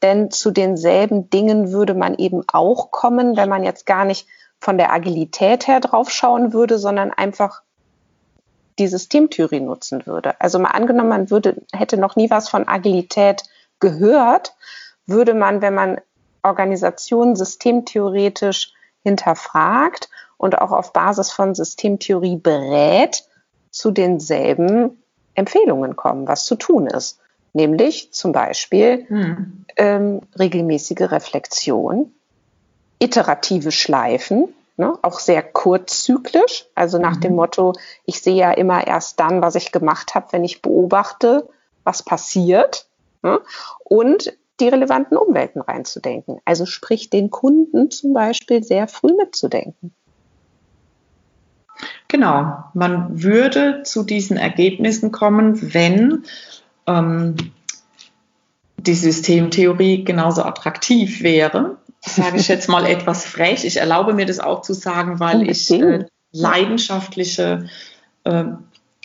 Denn 0.03 0.31
zu 0.31 0.50
denselben 0.50 1.29
Dingen 1.29 1.72
würde 1.72 1.94
man 1.94 2.14
eben 2.14 2.42
auch 2.53 2.90
kommen, 2.90 3.37
wenn 3.37 3.48
man 3.48 3.64
jetzt 3.64 3.85
gar 3.85 4.05
nicht 4.05 4.26
von 4.61 4.79
der 4.79 4.92
Agilität 4.92 5.66
her 5.66 5.81
draufschauen 5.81 6.53
würde, 6.53 6.79
sondern 6.79 7.11
einfach 7.11 7.62
die 8.79 8.88
Systemtheorie 8.88 9.61
nutzen 9.61 10.07
würde. 10.07 10.40
Also 10.40 10.59
mal 10.59 10.70
angenommen, 10.70 11.09
man 11.09 11.31
würde, 11.31 11.62
hätte 11.73 11.96
noch 11.96 12.16
nie 12.16 12.31
was 12.31 12.49
von 12.49 12.68
Agilität 12.68 13.42
gehört, 13.79 14.55
würde 15.07 15.35
man, 15.35 15.62
wenn 15.62 15.75
man 15.75 16.01
Organisationen 16.42 17.37
systemtheoretisch 17.37 18.73
hinterfragt 19.03 20.09
und 20.37 20.59
auch 20.59 20.73
auf 20.73 20.92
Basis 20.92 21.31
von 21.31 21.55
Systemtheorie 21.55 22.37
berät, 22.37 23.25
zu 23.70 23.90
denselben 23.92 25.03
Empfehlungen 25.35 25.96
kommen, 25.96 26.27
was 26.27 26.44
zu 26.44 26.57
tun 26.57 26.87
ist. 26.87 27.20
Nämlich 27.53 28.12
zum 28.12 28.33
Beispiel 28.33 29.07
hm. 29.09 29.64
ähm, 29.77 30.20
regelmäßige 30.38 31.11
Reflexion, 31.12 32.12
iterative 33.01 33.73
Schleifen, 33.73 34.55
ne, 34.77 34.97
auch 35.03 35.19
sehr 35.19 35.43
kurzzyklisch, 35.43 36.67
also 36.75 36.99
nach 36.99 37.17
mhm. 37.17 37.21
dem 37.21 37.35
Motto, 37.35 37.73
ich 38.05 38.21
sehe 38.21 38.37
ja 38.37 38.53
immer 38.53 38.87
erst 38.87 39.19
dann, 39.19 39.43
was 39.43 39.57
ich 39.57 39.73
gemacht 39.73 40.15
habe, 40.15 40.29
wenn 40.31 40.45
ich 40.45 40.63
beobachte, 40.63 41.49
was 41.83 42.05
passiert. 42.05 42.87
Ne, 43.23 43.41
und 43.85 44.33
die 44.61 44.69
relevanten 44.69 45.17
Umwelten 45.17 45.61
reinzudenken. 45.61 46.39
Also 46.45 46.67
sprich, 46.67 47.11
den 47.11 47.31
Kunden 47.31 47.91
zum 47.91 48.13
Beispiel 48.13 48.63
sehr 48.63 48.89
früh 48.89 49.15
mitzudenken. 49.15 49.95
Genau, 52.09 52.65
man 52.75 53.23
würde 53.23 53.83
zu 53.85 54.03
diesen 54.03 54.37
Ergebnissen 54.37 55.13
kommen, 55.13 55.73
wenn 55.75 56.25
ähm, 56.87 57.37
die 58.77 58.95
Systemtheorie 58.95 60.05
genauso 60.05 60.43
attraktiv 60.43 61.23
wäre 61.23 61.79
sage 62.01 62.39
ich 62.39 62.49
jetzt 62.49 62.69
mal 62.69 62.87
etwas 62.87 63.25
frech. 63.25 63.65
Ich 63.65 63.77
erlaube 63.79 64.15
mir 64.15 64.27
das 64.27 64.41
auch 64.41 64.63
zu 64.63 64.73
sagen, 64.73 65.21
weil 65.21 65.49
ich 65.49 65.71
äh, 65.71 66.05
leidenschaftliche 66.33 67.69
äh, 68.25 68.45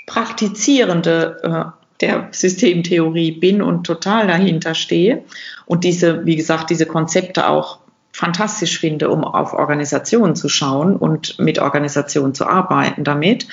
Praktizierende 0.06 1.40
äh, 1.44 1.86
der 2.02 2.28
Systemtheorie 2.32 3.32
bin 3.32 3.62
und 3.62 3.86
total 3.86 4.28
dahinter 4.28 4.76
stehe 4.76 5.24
und 5.66 5.84
diese, 5.84 6.26
wie 6.26 6.36
gesagt, 6.36 6.70
diese 6.70 6.86
Konzepte 6.86 7.48
auch 7.48 7.80
fantastisch 8.12 8.80
finde, 8.80 9.10
um 9.10 9.24
auf 9.24 9.54
Organisationen 9.54 10.36
zu 10.36 10.48
schauen 10.48 10.96
und 10.96 11.40
mit 11.40 11.60
Organisationen 11.60 12.34
zu 12.34 12.48
arbeiten 12.48 13.04
damit. 13.04 13.48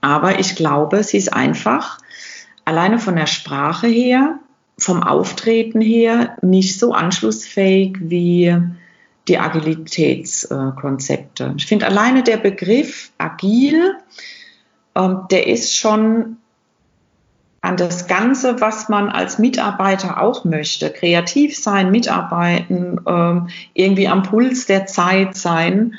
Aber 0.00 0.38
ich 0.38 0.56
glaube, 0.56 1.02
sie 1.02 1.16
ist 1.16 1.32
einfach 1.32 1.98
alleine 2.64 2.98
von 2.98 3.16
der 3.16 3.26
Sprache 3.26 3.86
her, 3.86 4.38
vom 4.78 5.02
Auftreten 5.02 5.80
her 5.80 6.36
nicht 6.42 6.78
so 6.78 6.92
anschlussfähig 6.92 7.96
wie 8.00 8.56
die 9.28 9.38
Agilitätskonzepte. 9.38 11.54
Ich 11.56 11.66
finde 11.66 11.86
alleine 11.86 12.22
der 12.22 12.38
Begriff 12.38 13.12
agil, 13.18 13.96
ähm, 14.94 15.26
der 15.30 15.46
ist 15.46 15.76
schon 15.76 16.38
an 17.60 17.76
das 17.76 18.08
Ganze, 18.08 18.60
was 18.60 18.88
man 18.88 19.08
als 19.08 19.38
Mitarbeiter 19.38 20.20
auch 20.20 20.44
möchte. 20.44 20.90
Kreativ 20.90 21.56
sein, 21.56 21.92
mitarbeiten, 21.92 23.00
ähm, 23.06 23.48
irgendwie 23.72 24.08
am 24.08 24.24
Puls 24.24 24.66
der 24.66 24.86
Zeit 24.86 25.36
sein. 25.36 25.94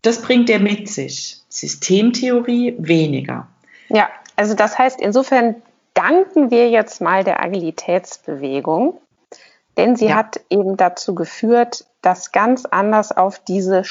Das 0.00 0.22
bringt 0.22 0.48
er 0.48 0.60
mit 0.60 0.88
sich. 0.88 1.40
Systemtheorie 1.50 2.74
weniger. 2.78 3.48
Ja, 3.88 4.08
also 4.34 4.54
das 4.54 4.78
heißt, 4.78 4.98
insofern 5.00 5.56
danken 5.92 6.50
wir 6.50 6.70
jetzt 6.70 7.02
mal 7.02 7.22
der 7.22 7.42
Agilitätsbewegung, 7.42 8.98
denn 9.76 9.96
sie 9.96 10.08
ja. 10.08 10.16
hat 10.16 10.40
eben 10.50 10.76
dazu 10.76 11.14
geführt, 11.14 11.86
dass 12.02 12.32
ganz 12.32 12.64
anders 12.64 13.12
auf 13.16 13.38
diese 13.38 13.84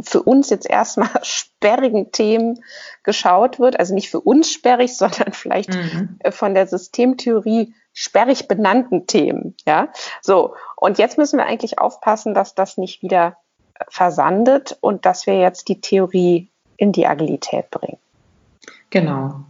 für 0.00 0.22
uns 0.22 0.50
jetzt 0.50 0.68
erstmal 0.68 1.10
sperrigen 1.22 2.12
Themen 2.12 2.62
geschaut 3.02 3.58
wird. 3.58 3.78
Also 3.78 3.94
nicht 3.94 4.10
für 4.10 4.20
uns 4.20 4.50
sperrig, 4.50 4.96
sondern 4.96 5.32
vielleicht 5.32 5.74
mhm. 5.74 6.18
Äh, 6.20 6.32
von 6.32 6.54
der 6.54 6.66
Systemtheorie 6.66 7.74
sperrig 7.92 8.48
benannten 8.48 9.06
Themen. 9.06 9.54
Ja, 9.66 9.88
so. 10.22 10.54
Und 10.76 10.98
jetzt 10.98 11.18
müssen 11.18 11.38
wir 11.38 11.46
eigentlich 11.46 11.78
aufpassen, 11.78 12.34
dass 12.34 12.54
das 12.54 12.78
nicht 12.78 13.02
wieder 13.02 13.36
äh, 13.74 13.84
versandet 13.88 14.76
und 14.80 15.04
dass 15.04 15.26
wir 15.26 15.38
jetzt 15.38 15.68
die 15.68 15.80
Theorie 15.80 16.50
in 16.76 16.92
die 16.92 17.06
Agilität 17.06 17.70
bringen. 17.70 17.98
Genau. 18.90 19.40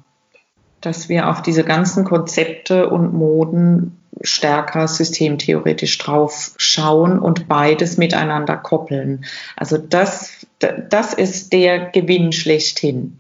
Dass 0.81 1.09
wir 1.09 1.29
auf 1.29 1.43
diese 1.43 1.65
ganzen 1.65 2.05
Konzepte 2.05 2.89
und 2.89 3.13
Moden 3.13 3.98
stärker 4.23 4.89
systemtheoretisch 4.89 5.99
drauf 5.99 6.53
schauen 6.57 7.19
und 7.19 7.49
beides 7.49 7.97
miteinander 7.97 8.57
koppeln. 8.57 9.25
Also 9.57 9.79
das, 9.79 10.47
das 10.59 11.15
ist 11.15 11.53
der 11.53 11.91
Gewinn 11.91 12.33
schlechthin, 12.33 13.19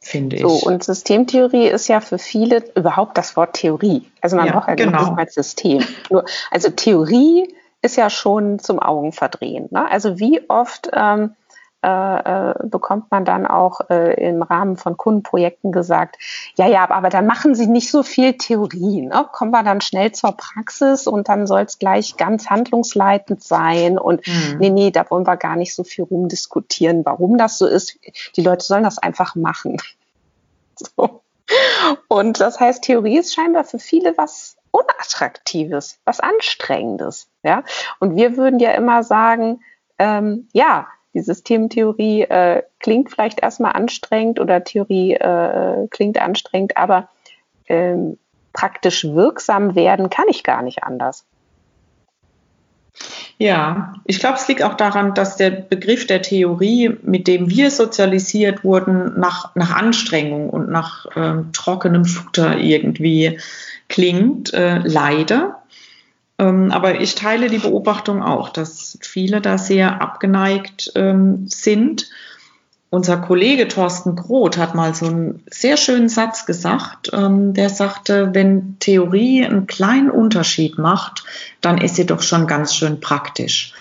finde 0.00 0.36
ich. 0.36 0.42
So, 0.42 0.60
und 0.60 0.84
Systemtheorie 0.84 1.68
ist 1.68 1.88
ja 1.88 2.00
für 2.00 2.18
viele 2.18 2.62
überhaupt 2.74 3.18
das 3.18 3.36
Wort 3.36 3.54
Theorie. 3.54 4.10
Also 4.20 4.36
man 4.36 4.46
ja, 4.46 4.52
braucht 4.52 4.68
ja 4.68 4.74
genau. 4.74 5.00
nicht 5.00 5.16
mal 5.16 5.28
System. 5.28 5.84
Nur, 6.10 6.24
also 6.50 6.70
Theorie 6.70 7.54
ist 7.82 7.96
ja 7.96 8.08
schon 8.08 8.58
zum 8.58 8.78
Augenverdrehen. 8.78 9.68
Ne? 9.70 9.90
Also 9.90 10.18
wie 10.18 10.40
oft 10.48 10.90
ähm, 10.92 11.34
äh, 11.84 12.50
äh, 12.50 12.54
bekommt 12.62 13.10
man 13.10 13.26
dann 13.26 13.46
auch 13.46 13.90
äh, 13.90 14.14
im 14.26 14.40
Rahmen 14.40 14.78
von 14.78 14.96
Kundenprojekten 14.96 15.70
gesagt, 15.70 16.16
ja, 16.56 16.66
ja, 16.66 16.90
aber 16.90 17.10
dann 17.10 17.26
machen 17.26 17.54
Sie 17.54 17.66
nicht 17.66 17.90
so 17.90 18.02
viel 18.02 18.38
Theorie, 18.38 19.02
ne? 19.02 19.26
kommen 19.30 19.50
wir 19.50 19.62
dann 19.62 19.82
schnell 19.82 20.12
zur 20.12 20.32
Praxis 20.32 21.06
und 21.06 21.28
dann 21.28 21.46
soll 21.46 21.60
es 21.60 21.78
gleich 21.78 22.16
ganz 22.16 22.48
handlungsleitend 22.48 23.44
sein 23.44 23.98
und 23.98 24.26
mhm. 24.26 24.56
nee, 24.60 24.70
nee, 24.70 24.90
da 24.92 25.10
wollen 25.10 25.26
wir 25.26 25.36
gar 25.36 25.56
nicht 25.56 25.74
so 25.74 25.84
viel 25.84 26.04
rumdiskutieren, 26.04 27.04
warum 27.04 27.36
das 27.36 27.58
so 27.58 27.66
ist. 27.66 27.98
Die 28.36 28.42
Leute 28.42 28.64
sollen 28.64 28.84
das 28.84 28.98
einfach 28.98 29.34
machen. 29.34 29.76
So. 30.96 31.22
Und 32.08 32.40
das 32.40 32.58
heißt, 32.58 32.82
Theorie 32.82 33.18
ist 33.18 33.32
scheinbar 33.32 33.62
für 33.62 33.78
viele 33.78 34.18
was 34.18 34.56
Unattraktives, 34.72 36.00
was 36.04 36.18
Anstrengendes. 36.18 37.28
Ja? 37.44 37.62
Und 38.00 38.16
wir 38.16 38.36
würden 38.36 38.58
ja 38.58 38.72
immer 38.72 39.04
sagen, 39.04 39.60
ähm, 40.00 40.48
ja, 40.52 40.88
die 41.14 41.20
Systemtheorie 41.20 42.22
äh, 42.22 42.62
klingt 42.80 43.10
vielleicht 43.10 43.40
erstmal 43.40 43.72
anstrengend 43.72 44.40
oder 44.40 44.64
Theorie 44.64 45.14
äh, 45.14 45.86
klingt 45.88 46.20
anstrengend, 46.20 46.76
aber 46.76 47.08
ähm, 47.68 48.18
praktisch 48.52 49.04
wirksam 49.04 49.74
werden 49.74 50.10
kann 50.10 50.26
ich 50.28 50.42
gar 50.42 50.62
nicht 50.62 50.82
anders. 50.82 51.24
Ja, 53.38 53.94
ich 54.04 54.20
glaube, 54.20 54.36
es 54.36 54.46
liegt 54.46 54.62
auch 54.62 54.74
daran, 54.74 55.14
dass 55.14 55.36
der 55.36 55.50
Begriff 55.50 56.06
der 56.06 56.22
Theorie, 56.22 56.96
mit 57.02 57.26
dem 57.26 57.50
wir 57.50 57.70
sozialisiert 57.70 58.62
wurden, 58.62 59.18
nach, 59.18 59.54
nach 59.56 59.74
Anstrengung 59.74 60.48
und 60.50 60.70
nach 60.70 61.06
ähm, 61.16 61.50
trockenem 61.52 62.04
Futter 62.04 62.58
irgendwie 62.58 63.40
klingt, 63.88 64.54
äh, 64.54 64.78
leider. 64.84 65.63
Ähm, 66.38 66.70
aber 66.70 67.00
ich 67.00 67.14
teile 67.14 67.48
die 67.48 67.58
Beobachtung 67.58 68.22
auch, 68.22 68.48
dass 68.48 68.98
viele 69.02 69.40
da 69.40 69.58
sehr 69.58 70.02
abgeneigt 70.02 70.92
ähm, 70.94 71.46
sind. 71.46 72.08
Unser 72.90 73.16
Kollege 73.16 73.66
Thorsten 73.66 74.14
Groth 74.14 74.56
hat 74.56 74.74
mal 74.74 74.94
so 74.94 75.06
einen 75.06 75.42
sehr 75.50 75.76
schönen 75.76 76.08
Satz 76.08 76.46
gesagt. 76.46 77.10
Ähm, 77.12 77.54
der 77.54 77.68
sagte, 77.68 78.34
wenn 78.34 78.78
Theorie 78.78 79.44
einen 79.44 79.66
kleinen 79.66 80.10
Unterschied 80.10 80.78
macht, 80.78 81.24
dann 81.60 81.78
ist 81.78 81.96
sie 81.96 82.06
doch 82.06 82.22
schon 82.22 82.46
ganz 82.46 82.74
schön 82.74 83.00
praktisch. 83.00 83.74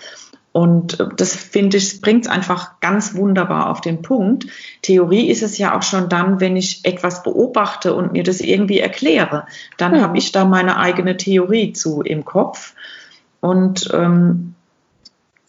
Und 0.54 1.00
äh, 1.00 1.08
das 1.18 1.36
finde 1.36 1.78
ich, 1.78 2.00
bringt 2.00 2.26
es 2.26 2.32
einfach 2.32 2.80
ganz 2.80 3.16
wunderbar 3.16 3.70
auf 3.70 3.82
den 3.82 4.02
Punkt. 4.02 4.46
Theorie 4.82 5.30
ist 5.30 5.44
es 5.44 5.58
ja 5.58 5.76
auch 5.76 5.82
schon 5.82 6.08
dann, 6.08 6.40
wenn 6.40 6.56
ich 6.56 6.86
etwas 6.86 7.24
beobachte 7.24 7.94
und 7.94 8.14
mir 8.14 8.24
das 8.24 8.40
irgendwie 8.40 8.80
erkläre. 8.80 9.48
Dann 9.78 9.94
mhm. 9.94 10.02
habe 10.02 10.18
ich 10.18 10.32
da 10.32 10.46
meine 10.46 10.78
eigene 10.78 11.18
Theorie 11.18 11.74
zu 11.74 12.02
im 12.02 12.24
Kopf. 12.24 12.76
Und 13.42 13.90
ähm, 13.94 14.54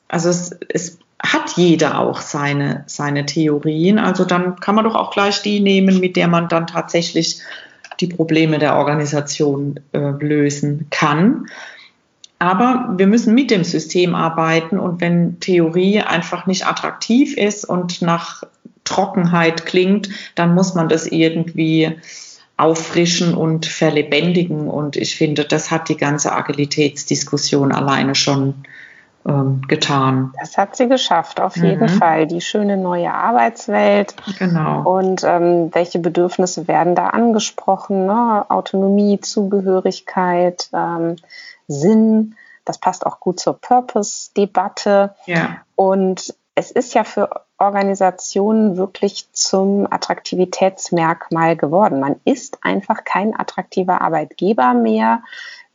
also 0.09 0.31
es, 0.31 0.57
es 0.69 0.99
hat 1.23 1.53
jeder 1.57 1.99
auch 2.01 2.21
seine, 2.21 2.85
seine 2.87 3.27
Theorien. 3.27 3.99
Also 3.99 4.25
dann 4.25 4.57
kann 4.57 4.75
man 4.75 4.85
doch 4.85 4.95
auch 4.95 5.11
gleich 5.11 5.43
die 5.43 5.61
nehmen, 5.61 6.01
mit 6.01 6.17
der 6.17 6.29
man 6.29 6.49
dann 6.49 6.67
tatsächlich 6.67 7.41
die 8.01 8.07
Probleme 8.07 8.59
der 8.59 8.77
Organisation 8.77 9.81
äh, 9.93 9.99
lösen 9.99 10.87
kann. 10.91 11.47
Aber 12.39 12.95
wir 12.97 13.07
müssen 13.07 13.35
mit 13.35 13.51
dem 13.51 13.65
System 13.65 14.15
arbeiten 14.15 14.79
und 14.79 15.01
wenn 15.01 15.41
Theorie 15.41 16.01
einfach 16.01 16.47
nicht 16.47 16.67
attraktiv 16.67 17.37
ist 17.37 17.65
und 17.65 18.03
nach 18.03 18.43
Trockenheit 18.85 19.65
klingt, 19.67 20.09
dann 20.35 20.55
muss 20.55 20.75
man 20.75 20.89
das 20.89 21.07
irgendwie 21.07 21.97
auffrischen 22.57 23.35
und 23.35 23.67
verlebendigen. 23.67 24.69
Und 24.69 24.97
ich 24.97 25.17
finde, 25.17 25.45
das 25.45 25.71
hat 25.71 25.89
die 25.89 25.97
ganze 25.97 26.33
Agilitätsdiskussion 26.33 27.73
alleine 27.73 28.15
schon 28.15 28.55
ähm, 29.27 29.63
getan. 29.67 30.33
Das 30.39 30.59
hat 30.59 30.77
sie 30.77 30.87
geschafft, 30.87 31.41
auf 31.41 31.57
jeden 31.57 31.81
mhm. 31.81 31.99
Fall. 31.99 32.27
Die 32.27 32.41
schöne 32.41 32.77
neue 32.77 33.13
Arbeitswelt. 33.13 34.15
Genau. 34.39 34.83
Und 34.83 35.23
ähm, 35.25 35.71
welche 35.73 35.99
Bedürfnisse 35.99 36.69
werden 36.69 36.95
da 36.95 37.09
angesprochen? 37.09 38.07
Ne? 38.07 38.45
Autonomie, 38.49 39.21
Zugehörigkeit, 39.21 40.69
ähm, 40.75 41.17
Sinn. 41.69 42.37
Das 42.65 42.79
passt 42.79 43.05
auch 43.07 43.21
gut 43.21 43.41
zur 43.41 43.55
Purpose-Debatte. 43.61 45.15
Ja. 45.27 45.59
Und 45.77 46.35
es 46.55 46.71
ist 46.71 46.95
ja 46.95 47.05
für 47.05 47.45
Organisationen 47.59 48.77
wirklich 48.77 49.29
zum 49.33 49.87
Attraktivitätsmerkmal 49.91 51.57
geworden. 51.57 52.01
Man 52.01 52.17
ist 52.25 52.59
einfach 52.63 53.05
kein 53.05 53.39
attraktiver 53.39 54.01
Arbeitgeber 54.01 54.75
mehr, 54.75 55.23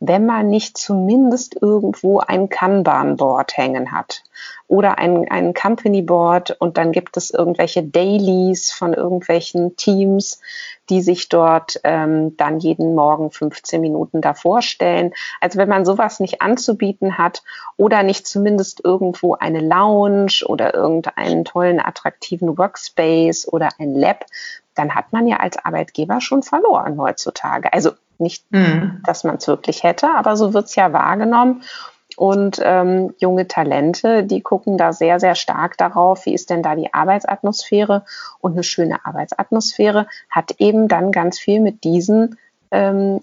wenn 0.00 0.24
man 0.24 0.48
nicht 0.48 0.78
zumindest 0.78 1.60
irgendwo 1.60 2.20
ein 2.20 2.48
Kanban-Board 2.48 3.56
hängen 3.56 3.92
hat 3.92 4.22
oder 4.66 4.96
ein, 4.96 5.30
ein 5.30 5.52
Company-Board 5.52 6.56
und 6.58 6.78
dann 6.78 6.90
gibt 6.90 7.18
es 7.18 7.30
irgendwelche 7.30 7.82
Dailies 7.82 8.72
von 8.72 8.94
irgendwelchen 8.94 9.76
Teams, 9.76 10.40
die 10.88 11.02
sich 11.02 11.28
dort 11.28 11.80
ähm, 11.84 12.34
dann 12.38 12.60
jeden 12.60 12.94
Morgen 12.94 13.30
15 13.30 13.78
Minuten 13.82 14.22
davor 14.22 14.62
stellen. 14.62 15.12
Also 15.38 15.58
wenn 15.58 15.68
man 15.68 15.84
sowas 15.84 16.18
nicht 16.18 16.40
anzubieten 16.40 17.18
hat 17.18 17.42
oder 17.76 18.02
nicht 18.02 18.26
zumindest 18.26 18.82
irgendwo 18.82 19.34
eine 19.34 19.60
Lounge 19.60 20.44
oder 20.46 20.72
irgendeinen 20.72 21.44
tollen, 21.44 21.78
attraktiven 21.78 22.56
Workspace 22.56 23.46
oder 23.52 23.68
ein 23.78 23.94
Lab, 23.94 24.24
dann 24.74 24.94
hat 24.94 25.12
man 25.12 25.26
ja 25.26 25.36
als 25.36 25.62
Arbeitgeber 25.62 26.22
schon 26.22 26.42
verloren 26.42 26.98
heutzutage. 26.98 27.70
Also 27.74 27.90
nicht, 28.20 28.50
mhm. 28.50 29.00
dass 29.04 29.24
man 29.24 29.36
es 29.36 29.46
wirklich 29.46 29.82
hätte, 29.82 30.08
aber 30.14 30.36
so 30.36 30.54
wird 30.54 30.66
es 30.66 30.76
ja 30.76 30.92
wahrgenommen. 30.92 31.62
Und 32.16 32.60
ähm, 32.62 33.14
junge 33.18 33.48
Talente, 33.48 34.24
die 34.24 34.42
gucken 34.42 34.76
da 34.76 34.92
sehr, 34.92 35.20
sehr 35.20 35.34
stark 35.34 35.78
darauf, 35.78 36.26
wie 36.26 36.34
ist 36.34 36.50
denn 36.50 36.62
da 36.62 36.74
die 36.74 36.92
Arbeitsatmosphäre. 36.92 38.04
Und 38.40 38.52
eine 38.52 38.62
schöne 38.62 39.06
Arbeitsatmosphäre 39.06 40.06
hat 40.28 40.56
eben 40.58 40.88
dann 40.88 41.12
ganz 41.12 41.38
viel 41.38 41.60
mit 41.60 41.84
diesen 41.84 42.36
ähm, 42.72 43.20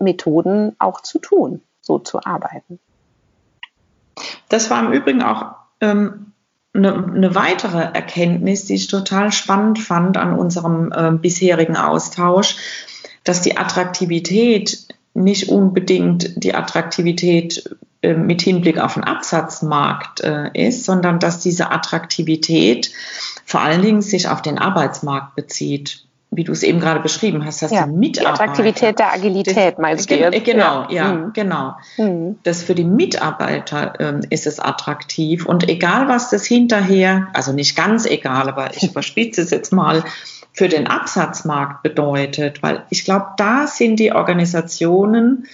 Methoden 0.00 0.74
auch 0.78 1.00
zu 1.00 1.18
tun, 1.18 1.60
so 1.80 1.98
zu 1.98 2.24
arbeiten. 2.24 2.80
Das 4.48 4.70
war 4.70 4.80
im 4.80 4.92
Übrigen 4.92 5.22
auch 5.22 5.52
ähm, 5.80 6.32
eine, 6.74 6.94
eine 6.94 7.34
weitere 7.34 7.78
Erkenntnis, 7.80 8.64
die 8.64 8.74
ich 8.74 8.88
total 8.88 9.32
spannend 9.32 9.78
fand 9.78 10.16
an 10.16 10.36
unserem 10.38 10.92
äh, 10.92 11.12
bisherigen 11.12 11.76
Austausch 11.76 12.56
dass 13.24 13.42
die 13.42 13.56
Attraktivität 13.56 14.86
nicht 15.14 15.48
unbedingt 15.48 16.42
die 16.42 16.54
Attraktivität 16.54 17.76
äh, 18.02 18.14
mit 18.14 18.42
Hinblick 18.42 18.78
auf 18.78 18.94
den 18.94 19.04
Absatzmarkt 19.04 20.20
äh, 20.20 20.50
ist, 20.54 20.84
sondern 20.84 21.18
dass 21.18 21.40
diese 21.40 21.70
Attraktivität 21.70 22.90
vor 23.44 23.60
allen 23.60 23.82
Dingen 23.82 24.00
sich 24.00 24.28
auf 24.28 24.40
den 24.40 24.58
Arbeitsmarkt 24.58 25.34
bezieht. 25.34 26.04
Wie 26.32 26.44
du 26.44 26.52
es 26.52 26.62
eben 26.62 26.78
gerade 26.78 27.00
beschrieben 27.00 27.44
hast, 27.44 27.60
dass 27.60 27.72
ja, 27.72 27.86
die 27.86 27.92
Mitarbeiter. 27.92 28.36
Die 28.36 28.42
Attraktivität 28.42 28.98
der 29.00 29.12
Agilität, 29.12 29.80
meinst 29.80 30.08
du 30.08 30.14
jetzt? 30.14 30.44
Genau, 30.44 30.86
ja, 30.88 30.88
ja 30.88 31.12
mhm. 31.12 31.32
genau. 31.32 31.74
Mhm. 31.98 32.38
Das 32.44 32.62
für 32.62 32.76
die 32.76 32.84
Mitarbeiter 32.84 33.94
ähm, 33.98 34.20
ist 34.30 34.46
es 34.46 34.60
attraktiv 34.60 35.44
und 35.44 35.68
egal 35.68 36.06
was 36.06 36.30
das 36.30 36.46
hinterher, 36.46 37.26
also 37.32 37.52
nicht 37.52 37.74
ganz 37.76 38.06
egal, 38.06 38.48
aber 38.48 38.74
ich 38.76 38.84
überspitze 38.90 39.42
es 39.42 39.50
jetzt 39.50 39.72
mal, 39.72 40.04
für 40.52 40.68
den 40.68 40.86
Absatzmarkt 40.86 41.82
bedeutet, 41.82 42.62
weil 42.62 42.84
ich 42.90 43.04
glaube, 43.04 43.26
da 43.36 43.66
sind 43.66 43.96
die 43.96 44.12
Organisationen, 44.12 45.46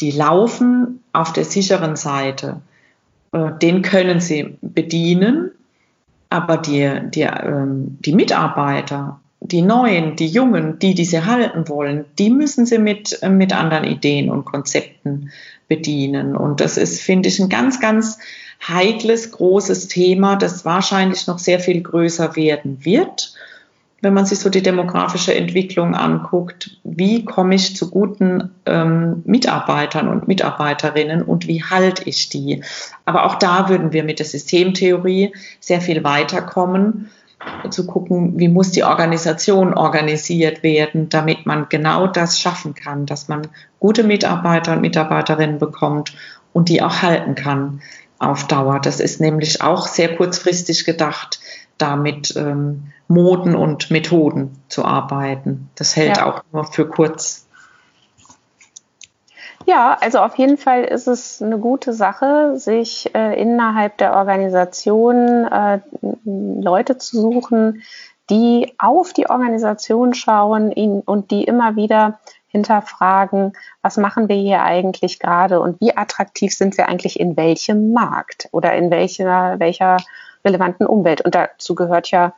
die 0.00 0.10
laufen 0.10 1.02
auf 1.12 1.32
der 1.32 1.44
sicheren 1.44 1.96
Seite. 1.96 2.60
Äh, 3.32 3.52
den 3.60 3.82
können 3.82 4.20
sie 4.20 4.56
bedienen, 4.62 5.50
aber 6.30 6.56
die, 6.56 6.88
die, 7.10 7.22
ähm, 7.22 7.98
die 8.00 8.14
Mitarbeiter, 8.14 9.20
die 9.40 9.62
Neuen, 9.62 10.16
die 10.16 10.28
Jungen, 10.28 10.78
die, 10.78 10.94
die 10.94 11.04
sie 11.04 11.24
halten 11.24 11.68
wollen, 11.68 12.04
die 12.18 12.30
müssen 12.30 12.66
sie 12.66 12.78
mit, 12.78 13.22
äh, 13.22 13.28
mit 13.28 13.52
anderen 13.52 13.84
Ideen 13.84 14.30
und 14.30 14.44
Konzepten 14.44 15.30
bedienen. 15.66 16.36
Und 16.36 16.60
das 16.60 16.76
ist, 16.76 17.00
finde 17.02 17.28
ich, 17.28 17.40
ein 17.40 17.48
ganz, 17.48 17.80
ganz 17.80 18.18
heikles, 18.66 19.30
großes 19.32 19.88
Thema, 19.88 20.36
das 20.36 20.64
wahrscheinlich 20.64 21.26
noch 21.26 21.38
sehr 21.38 21.60
viel 21.60 21.80
größer 21.82 22.34
werden 22.36 22.84
wird 22.84 23.34
wenn 24.00 24.14
man 24.14 24.26
sich 24.26 24.38
so 24.38 24.48
die 24.48 24.62
demografische 24.62 25.34
Entwicklung 25.34 25.94
anguckt, 25.94 26.78
wie 26.84 27.24
komme 27.24 27.56
ich 27.56 27.76
zu 27.76 27.90
guten 27.90 28.50
ähm, 28.64 29.22
Mitarbeitern 29.24 30.08
und 30.08 30.28
Mitarbeiterinnen 30.28 31.22
und 31.22 31.48
wie 31.48 31.64
halte 31.64 32.08
ich 32.08 32.28
die? 32.28 32.62
Aber 33.04 33.26
auch 33.26 33.34
da 33.34 33.68
würden 33.68 33.92
wir 33.92 34.04
mit 34.04 34.20
der 34.20 34.26
Systemtheorie 34.26 35.34
sehr 35.58 35.80
viel 35.80 36.04
weiterkommen, 36.04 37.10
zu 37.70 37.86
gucken, 37.86 38.38
wie 38.38 38.48
muss 38.48 38.72
die 38.72 38.82
Organisation 38.82 39.74
organisiert 39.74 40.62
werden, 40.62 41.08
damit 41.08 41.46
man 41.46 41.66
genau 41.68 42.06
das 42.08 42.38
schaffen 42.38 42.74
kann, 42.74 43.06
dass 43.06 43.28
man 43.28 43.46
gute 43.78 44.04
Mitarbeiter 44.04 44.72
und 44.72 44.80
Mitarbeiterinnen 44.80 45.58
bekommt 45.58 46.14
und 46.52 46.68
die 46.68 46.82
auch 46.82 47.02
halten 47.02 47.34
kann 47.36 47.80
auf 48.18 48.46
Dauer. 48.48 48.80
Das 48.80 48.98
ist 48.98 49.20
nämlich 49.20 49.62
auch 49.62 49.86
sehr 49.86 50.16
kurzfristig 50.16 50.84
gedacht, 50.84 51.40
damit 51.78 52.34
ähm, 52.36 52.92
Moden 53.08 53.56
und 53.56 53.90
Methoden 53.90 54.62
zu 54.68 54.84
arbeiten. 54.84 55.70
Das 55.74 55.96
hält 55.96 56.18
ja. 56.18 56.26
auch 56.26 56.42
nur 56.52 56.64
für 56.64 56.88
kurz. 56.88 57.46
Ja, 59.66 59.98
also 60.00 60.20
auf 60.20 60.36
jeden 60.36 60.56
Fall 60.56 60.84
ist 60.84 61.08
es 61.08 61.42
eine 61.42 61.58
gute 61.58 61.92
Sache, 61.92 62.56
sich 62.56 63.14
äh, 63.14 63.40
innerhalb 63.40 63.98
der 63.98 64.14
Organisation 64.14 65.44
äh, 65.44 65.80
Leute 66.24 66.96
zu 66.96 67.20
suchen, 67.20 67.82
die 68.30 68.74
auf 68.78 69.12
die 69.12 69.28
Organisation 69.28 70.14
schauen 70.14 70.70
ihn, 70.70 71.00
und 71.00 71.30
die 71.30 71.44
immer 71.44 71.76
wieder 71.76 72.18
hinterfragen, 72.48 73.52
was 73.82 73.98
machen 73.98 74.28
wir 74.28 74.36
hier 74.36 74.62
eigentlich 74.62 75.18
gerade 75.18 75.60
und 75.60 75.80
wie 75.80 75.96
attraktiv 75.96 76.54
sind 76.54 76.78
wir 76.78 76.88
eigentlich 76.88 77.20
in 77.20 77.36
welchem 77.36 77.92
Markt 77.92 78.48
oder 78.52 78.74
in 78.74 78.90
welcher, 78.90 79.58
welcher 79.58 79.98
relevanten 80.44 80.86
Umwelt. 80.86 81.20
Und 81.20 81.34
dazu 81.34 81.74
gehört 81.74 82.10
ja 82.10 82.32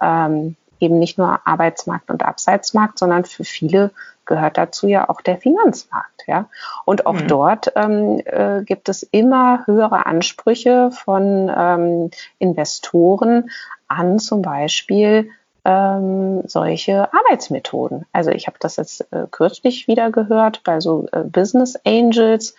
ähm, 0.00 0.56
eben 0.80 0.98
nicht 0.98 1.18
nur 1.18 1.40
Arbeitsmarkt 1.46 2.10
und 2.10 2.22
Abseitsmarkt, 2.22 2.98
sondern 2.98 3.24
für 3.24 3.44
viele 3.44 3.92
gehört 4.26 4.58
dazu 4.58 4.88
ja 4.88 5.08
auch 5.08 5.20
der 5.20 5.38
Finanzmarkt. 5.38 6.24
Ja? 6.26 6.48
Und 6.84 7.06
auch 7.06 7.14
mhm. 7.14 7.28
dort 7.28 7.72
ähm, 7.76 8.20
äh, 8.24 8.62
gibt 8.64 8.88
es 8.88 9.02
immer 9.02 9.66
höhere 9.66 10.04
Ansprüche 10.06 10.90
von 10.90 11.50
ähm, 11.56 12.10
Investoren 12.38 13.50
an 13.88 14.18
zum 14.18 14.42
Beispiel 14.42 15.30
ähm, 15.64 16.42
solche 16.46 17.12
Arbeitsmethoden. 17.12 18.04
Also 18.12 18.30
ich 18.30 18.46
habe 18.46 18.56
das 18.60 18.76
jetzt 18.76 19.12
äh, 19.12 19.26
kürzlich 19.30 19.88
wieder 19.88 20.10
gehört 20.10 20.62
bei 20.64 20.80
so 20.80 21.06
äh, 21.12 21.22
Business 21.22 21.76
Angels, 21.84 22.54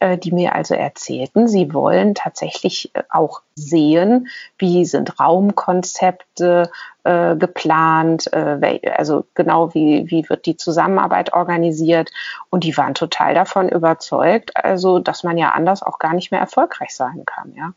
die 0.00 0.32
mir 0.32 0.54
also 0.54 0.74
erzählten, 0.74 1.46
sie 1.46 1.74
wollen 1.74 2.14
tatsächlich 2.14 2.90
äh, 2.94 3.02
auch 3.10 3.42
sehen, 3.54 4.28
wie 4.58 4.86
sind 4.86 5.20
Raumkonzepte 5.20 6.70
äh, 7.04 7.36
geplant, 7.36 8.32
äh, 8.32 8.80
also 8.96 9.26
genau 9.34 9.74
wie, 9.74 10.10
wie 10.10 10.28
wird 10.28 10.46
die 10.46 10.56
Zusammenarbeit 10.56 11.34
organisiert. 11.34 12.10
Und 12.48 12.64
die 12.64 12.76
waren 12.76 12.94
total 12.94 13.34
davon 13.34 13.68
überzeugt, 13.68 14.56
also 14.56 14.98
dass 14.98 15.22
man 15.22 15.36
ja 15.36 15.50
anders 15.50 15.82
auch 15.82 15.98
gar 15.98 16.14
nicht 16.14 16.30
mehr 16.30 16.40
erfolgreich 16.40 16.94
sein 16.94 17.24
kann. 17.26 17.52
Ja? 17.54 17.72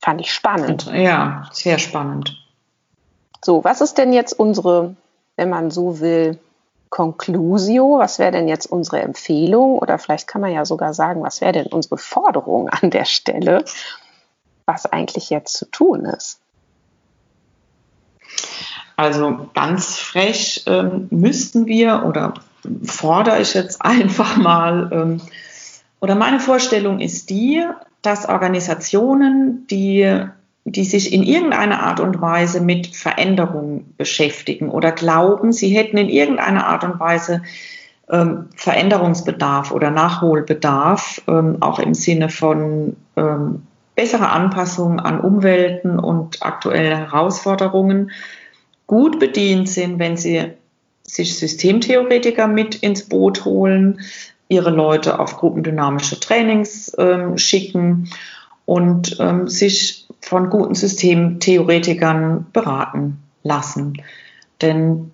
Fand 0.00 0.20
ich 0.20 0.32
spannend. 0.32 0.86
Ja, 0.92 1.48
sehr 1.50 1.78
spannend. 1.78 2.36
So, 3.44 3.64
was 3.64 3.80
ist 3.80 3.98
denn 3.98 4.12
jetzt 4.12 4.32
unsere, 4.32 4.94
wenn 5.36 5.50
man 5.50 5.70
so 5.70 6.00
will, 6.00 6.38
Conclusio, 6.96 7.98
was 7.98 8.18
wäre 8.18 8.32
denn 8.32 8.48
jetzt 8.48 8.64
unsere 8.64 9.02
Empfehlung 9.02 9.78
oder 9.78 9.98
vielleicht 9.98 10.26
kann 10.26 10.40
man 10.40 10.54
ja 10.54 10.64
sogar 10.64 10.94
sagen, 10.94 11.22
was 11.22 11.42
wäre 11.42 11.52
denn 11.52 11.66
unsere 11.66 11.98
Forderung 11.98 12.68
an 12.70 12.88
der 12.88 13.04
Stelle, 13.04 13.66
was 14.64 14.86
eigentlich 14.86 15.28
jetzt 15.28 15.58
zu 15.58 15.66
tun 15.66 16.06
ist? 16.06 16.40
Also 18.96 19.50
ganz 19.52 19.98
frech 19.98 20.64
ähm, 20.66 21.08
müssten 21.10 21.66
wir 21.66 22.04
oder 22.06 22.32
fordere 22.82 23.42
ich 23.42 23.52
jetzt 23.52 23.82
einfach 23.82 24.38
mal, 24.38 24.88
ähm, 24.90 25.20
oder 26.00 26.14
meine 26.14 26.40
Vorstellung 26.40 27.00
ist 27.00 27.28
die, 27.28 27.62
dass 28.00 28.26
Organisationen, 28.26 29.66
die 29.66 30.24
die 30.68 30.84
sich 30.84 31.12
in 31.12 31.22
irgendeiner 31.22 31.84
Art 31.84 32.00
und 32.00 32.20
Weise 32.20 32.60
mit 32.60 32.88
Veränderung 32.88 33.84
beschäftigen 33.96 34.68
oder 34.68 34.90
glauben, 34.90 35.52
sie 35.52 35.68
hätten 35.68 35.96
in 35.96 36.08
irgendeiner 36.08 36.66
Art 36.66 36.82
und 36.82 36.98
Weise 36.98 37.42
ähm, 38.10 38.48
Veränderungsbedarf 38.56 39.70
oder 39.70 39.92
Nachholbedarf, 39.92 41.22
ähm, 41.28 41.58
auch 41.60 41.78
im 41.78 41.94
Sinne 41.94 42.28
von 42.28 42.96
ähm, 43.16 43.62
besserer 43.94 44.32
Anpassung 44.32 44.98
an 44.98 45.20
Umwelten 45.20 46.00
und 46.00 46.42
aktuelle 46.42 46.96
Herausforderungen, 46.96 48.10
gut 48.88 49.20
bedient 49.20 49.68
sind, 49.68 50.00
wenn 50.00 50.16
sie 50.16 50.46
sich 51.04 51.38
Systemtheoretiker 51.38 52.48
mit 52.48 52.74
ins 52.74 53.08
Boot 53.08 53.44
holen, 53.44 54.00
ihre 54.48 54.70
Leute 54.70 55.20
auf 55.20 55.36
gruppendynamische 55.36 56.18
Trainings 56.18 56.92
ähm, 56.98 57.38
schicken 57.38 58.10
und 58.64 59.16
ähm, 59.20 59.46
sich 59.48 60.05
von 60.26 60.50
guten 60.50 60.74
Systemtheoretikern 60.74 62.46
beraten 62.52 63.18
lassen. 63.44 64.02
Denn 64.60 65.12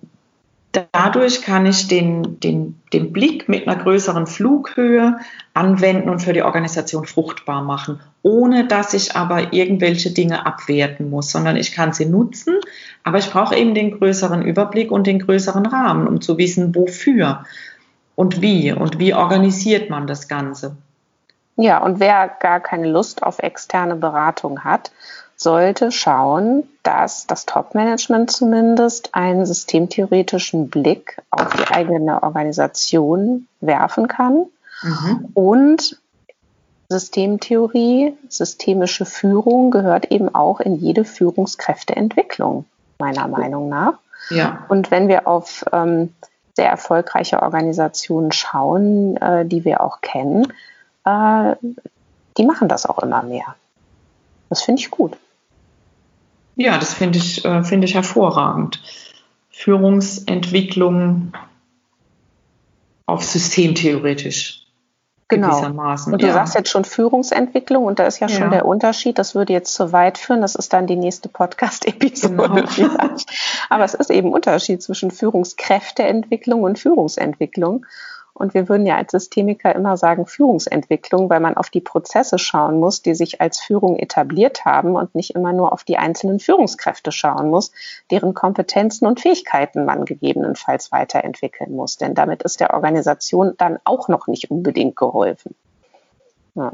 dadurch 0.91 1.43
kann 1.43 1.67
ich 1.67 1.87
den, 1.87 2.39
den, 2.39 2.81
den 2.93 3.13
Blick 3.13 3.47
mit 3.47 3.67
einer 3.67 3.81
größeren 3.81 4.25
Flughöhe 4.25 5.19
anwenden 5.53 6.09
und 6.09 6.23
für 6.23 6.33
die 6.33 6.41
Organisation 6.41 7.05
fruchtbar 7.05 7.63
machen, 7.63 7.99
ohne 8.23 8.67
dass 8.67 8.95
ich 8.95 9.15
aber 9.15 9.53
irgendwelche 9.53 10.09
Dinge 10.09 10.47
abwerten 10.47 11.11
muss, 11.11 11.29
sondern 11.29 11.57
ich 11.57 11.73
kann 11.73 11.93
sie 11.93 12.07
nutzen, 12.07 12.55
aber 13.03 13.19
ich 13.19 13.29
brauche 13.29 13.55
eben 13.55 13.75
den 13.75 13.99
größeren 13.99 14.41
Überblick 14.41 14.91
und 14.91 15.05
den 15.05 15.19
größeren 15.19 15.67
Rahmen, 15.67 16.07
um 16.07 16.21
zu 16.21 16.39
wissen, 16.39 16.73
wofür 16.73 17.43
und 18.15 18.41
wie 18.41 18.71
und 18.71 18.97
wie 18.97 19.13
organisiert 19.13 19.91
man 19.91 20.07
das 20.07 20.27
Ganze. 20.27 20.75
Ja, 21.55 21.79
und 21.79 21.99
wer 21.99 22.27
gar 22.39 22.59
keine 22.59 22.87
Lust 22.89 23.23
auf 23.23 23.39
externe 23.39 23.95
Beratung 23.95 24.63
hat, 24.63 24.91
sollte 25.35 25.91
schauen, 25.91 26.63
dass 26.83 27.27
das 27.27 27.45
Top-Management 27.45 28.31
zumindest 28.31 29.13
einen 29.13 29.45
systemtheoretischen 29.45 30.69
Blick 30.69 31.21
auf 31.29 31.55
die 31.55 31.67
eigene 31.73 32.23
Organisation 32.23 33.47
werfen 33.59 34.07
kann 34.07 34.45
mhm. 34.81 35.29
und 35.33 35.99
Systemtheorie, 36.89 38.15
systemische 38.29 39.05
Führung 39.05 39.71
gehört 39.71 40.11
eben 40.11 40.33
auch 40.33 40.59
in 40.59 40.75
jede 40.75 41.05
Führungskräfteentwicklung, 41.05 42.65
meiner 42.99 43.27
Meinung 43.27 43.67
nach. 43.69 43.95
Ja. 44.29 44.65
Und 44.69 44.91
wenn 44.91 45.07
wir 45.07 45.27
auf 45.27 45.65
ähm, 45.71 46.13
sehr 46.55 46.69
erfolgreiche 46.69 47.41
Organisationen 47.41 48.31
schauen, 48.31 49.17
äh, 49.17 49.45
die 49.45 49.65
wir 49.65 49.81
auch 49.81 50.01
kennen, 50.01 50.53
äh, 51.05 51.55
die 52.37 52.45
machen 52.45 52.67
das 52.67 52.85
auch 52.85 52.99
immer 52.99 53.23
mehr. 53.23 53.55
Das 54.49 54.61
finde 54.61 54.81
ich 54.81 54.91
gut. 54.91 55.17
Ja, 56.55 56.77
das 56.77 56.93
finde 56.93 57.17
ich, 57.17 57.43
äh, 57.45 57.63
finde 57.63 57.85
ich 57.85 57.95
hervorragend. 57.95 58.81
Führungsentwicklung 59.49 61.33
auf 63.05 63.23
systemtheoretisch. 63.23 64.63
Genau. 65.27 65.65
Und 65.65 66.21
du 66.21 66.27
ja. 66.27 66.33
sagst 66.33 66.53
jetzt 66.53 66.69
schon 66.69 66.85
Führungsentwicklung 66.85 67.85
und 67.85 67.97
da 67.97 68.05
ist 68.05 68.19
ja, 68.19 68.27
ja, 68.27 68.37
schon 68.37 68.51
der 68.51 68.65
Unterschied. 68.65 69.17
Das 69.17 69.33
würde 69.33 69.53
jetzt 69.53 69.73
zu 69.73 69.91
weit 69.91 70.17
führen. 70.17 70.41
Das 70.41 70.55
ist 70.55 70.73
dann 70.73 70.85
die 70.85 70.95
nächste 70.95 71.29
Podcast-Episode 71.29 72.65
genau. 72.75 73.09
Aber 73.69 73.83
es 73.83 73.93
ist 73.93 74.11
eben 74.11 74.31
Unterschied 74.31 74.83
zwischen 74.83 75.11
Führungskräfteentwicklung 75.11 76.61
und 76.61 76.77
Führungsentwicklung. 76.77 77.85
Und 78.35 78.55
wir 78.55 78.67
würden 78.67 78.87
ja 78.87 78.97
als 78.97 79.11
Systemiker 79.11 79.75
immer 79.75 79.95
sagen 79.95 80.25
Führungsentwicklung, 80.25 81.29
weil 81.29 81.39
man 81.39 81.55
auf 81.55 81.69
die 81.69 81.81
Prozesse 81.81 82.39
schauen 82.39 82.79
muss, 82.79 83.03
die 83.03 83.13
sich 83.13 83.41
als 83.41 83.59
Führung 83.59 83.95
etabliert 83.97 84.65
haben 84.65 84.95
und 84.95 85.13
nicht 85.13 85.35
immer 85.35 85.53
nur 85.53 85.71
auf 85.71 85.83
die 85.83 85.97
einzelnen 85.97 86.39
Führungskräfte 86.39 87.11
schauen 87.11 87.49
muss, 87.49 87.71
deren 88.09 88.33
Kompetenzen 88.33 89.05
und 89.05 89.19
Fähigkeiten 89.19 89.85
man 89.85 90.05
gegebenenfalls 90.05 90.91
weiterentwickeln 90.91 91.75
muss. 91.75 91.97
Denn 91.97 92.15
damit 92.15 92.41
ist 92.41 92.59
der 92.59 92.73
Organisation 92.73 93.53
dann 93.57 93.77
auch 93.83 94.07
noch 94.07 94.25
nicht 94.27 94.49
unbedingt 94.49 94.95
geholfen. 94.95 95.55
Ja. 96.55 96.73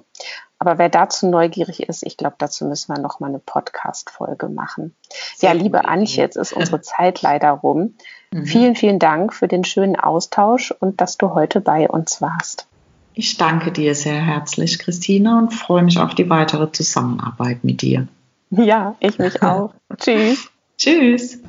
Aber 0.60 0.78
wer 0.78 0.90
dazu 0.90 1.28
neugierig 1.28 1.82
ist, 1.84 2.04
ich 2.04 2.18
glaube, 2.18 2.36
dazu 2.38 2.66
müssen 2.66 2.94
wir 2.94 3.02
noch 3.02 3.22
mal 3.22 3.28
eine 3.28 3.40
Podcast-Folge 3.40 4.50
machen. 4.50 4.94
Sehr 5.36 5.54
ja, 5.54 5.62
liebe 5.62 5.86
Antje, 5.86 6.22
jetzt 6.22 6.36
ist 6.36 6.52
unsere 6.52 6.82
Zeit 6.82 7.22
leider 7.22 7.52
rum. 7.52 7.96
Mhm. 8.32 8.46
Vielen, 8.46 8.76
vielen 8.76 9.00
Dank 9.00 9.34
für 9.34 9.48
den 9.48 9.64
schönen 9.64 9.96
Austausch 9.96 10.72
und 10.72 11.00
dass 11.00 11.18
du 11.18 11.34
heute 11.34 11.62
bei 11.62 11.90
uns 11.90 12.22
warst. 12.22 12.68
Ich 13.14 13.38
danke 13.38 13.72
dir 13.72 13.96
sehr 13.96 14.22
herzlich, 14.22 14.80
Christina, 14.80 15.40
und 15.40 15.54
freue 15.54 15.84
mich 15.84 15.98
auf 16.00 16.14
die 16.14 16.30
weitere 16.30 16.72
Zusammenarbeit 16.72 17.64
mit 17.64 17.82
dir. 17.82 18.08
Ja, 18.50 18.96
ich 19.00 19.18
mich 19.18 19.42
auch. 19.44 19.74
Tschüss. 19.98 20.50
Tschüss. 20.78 21.40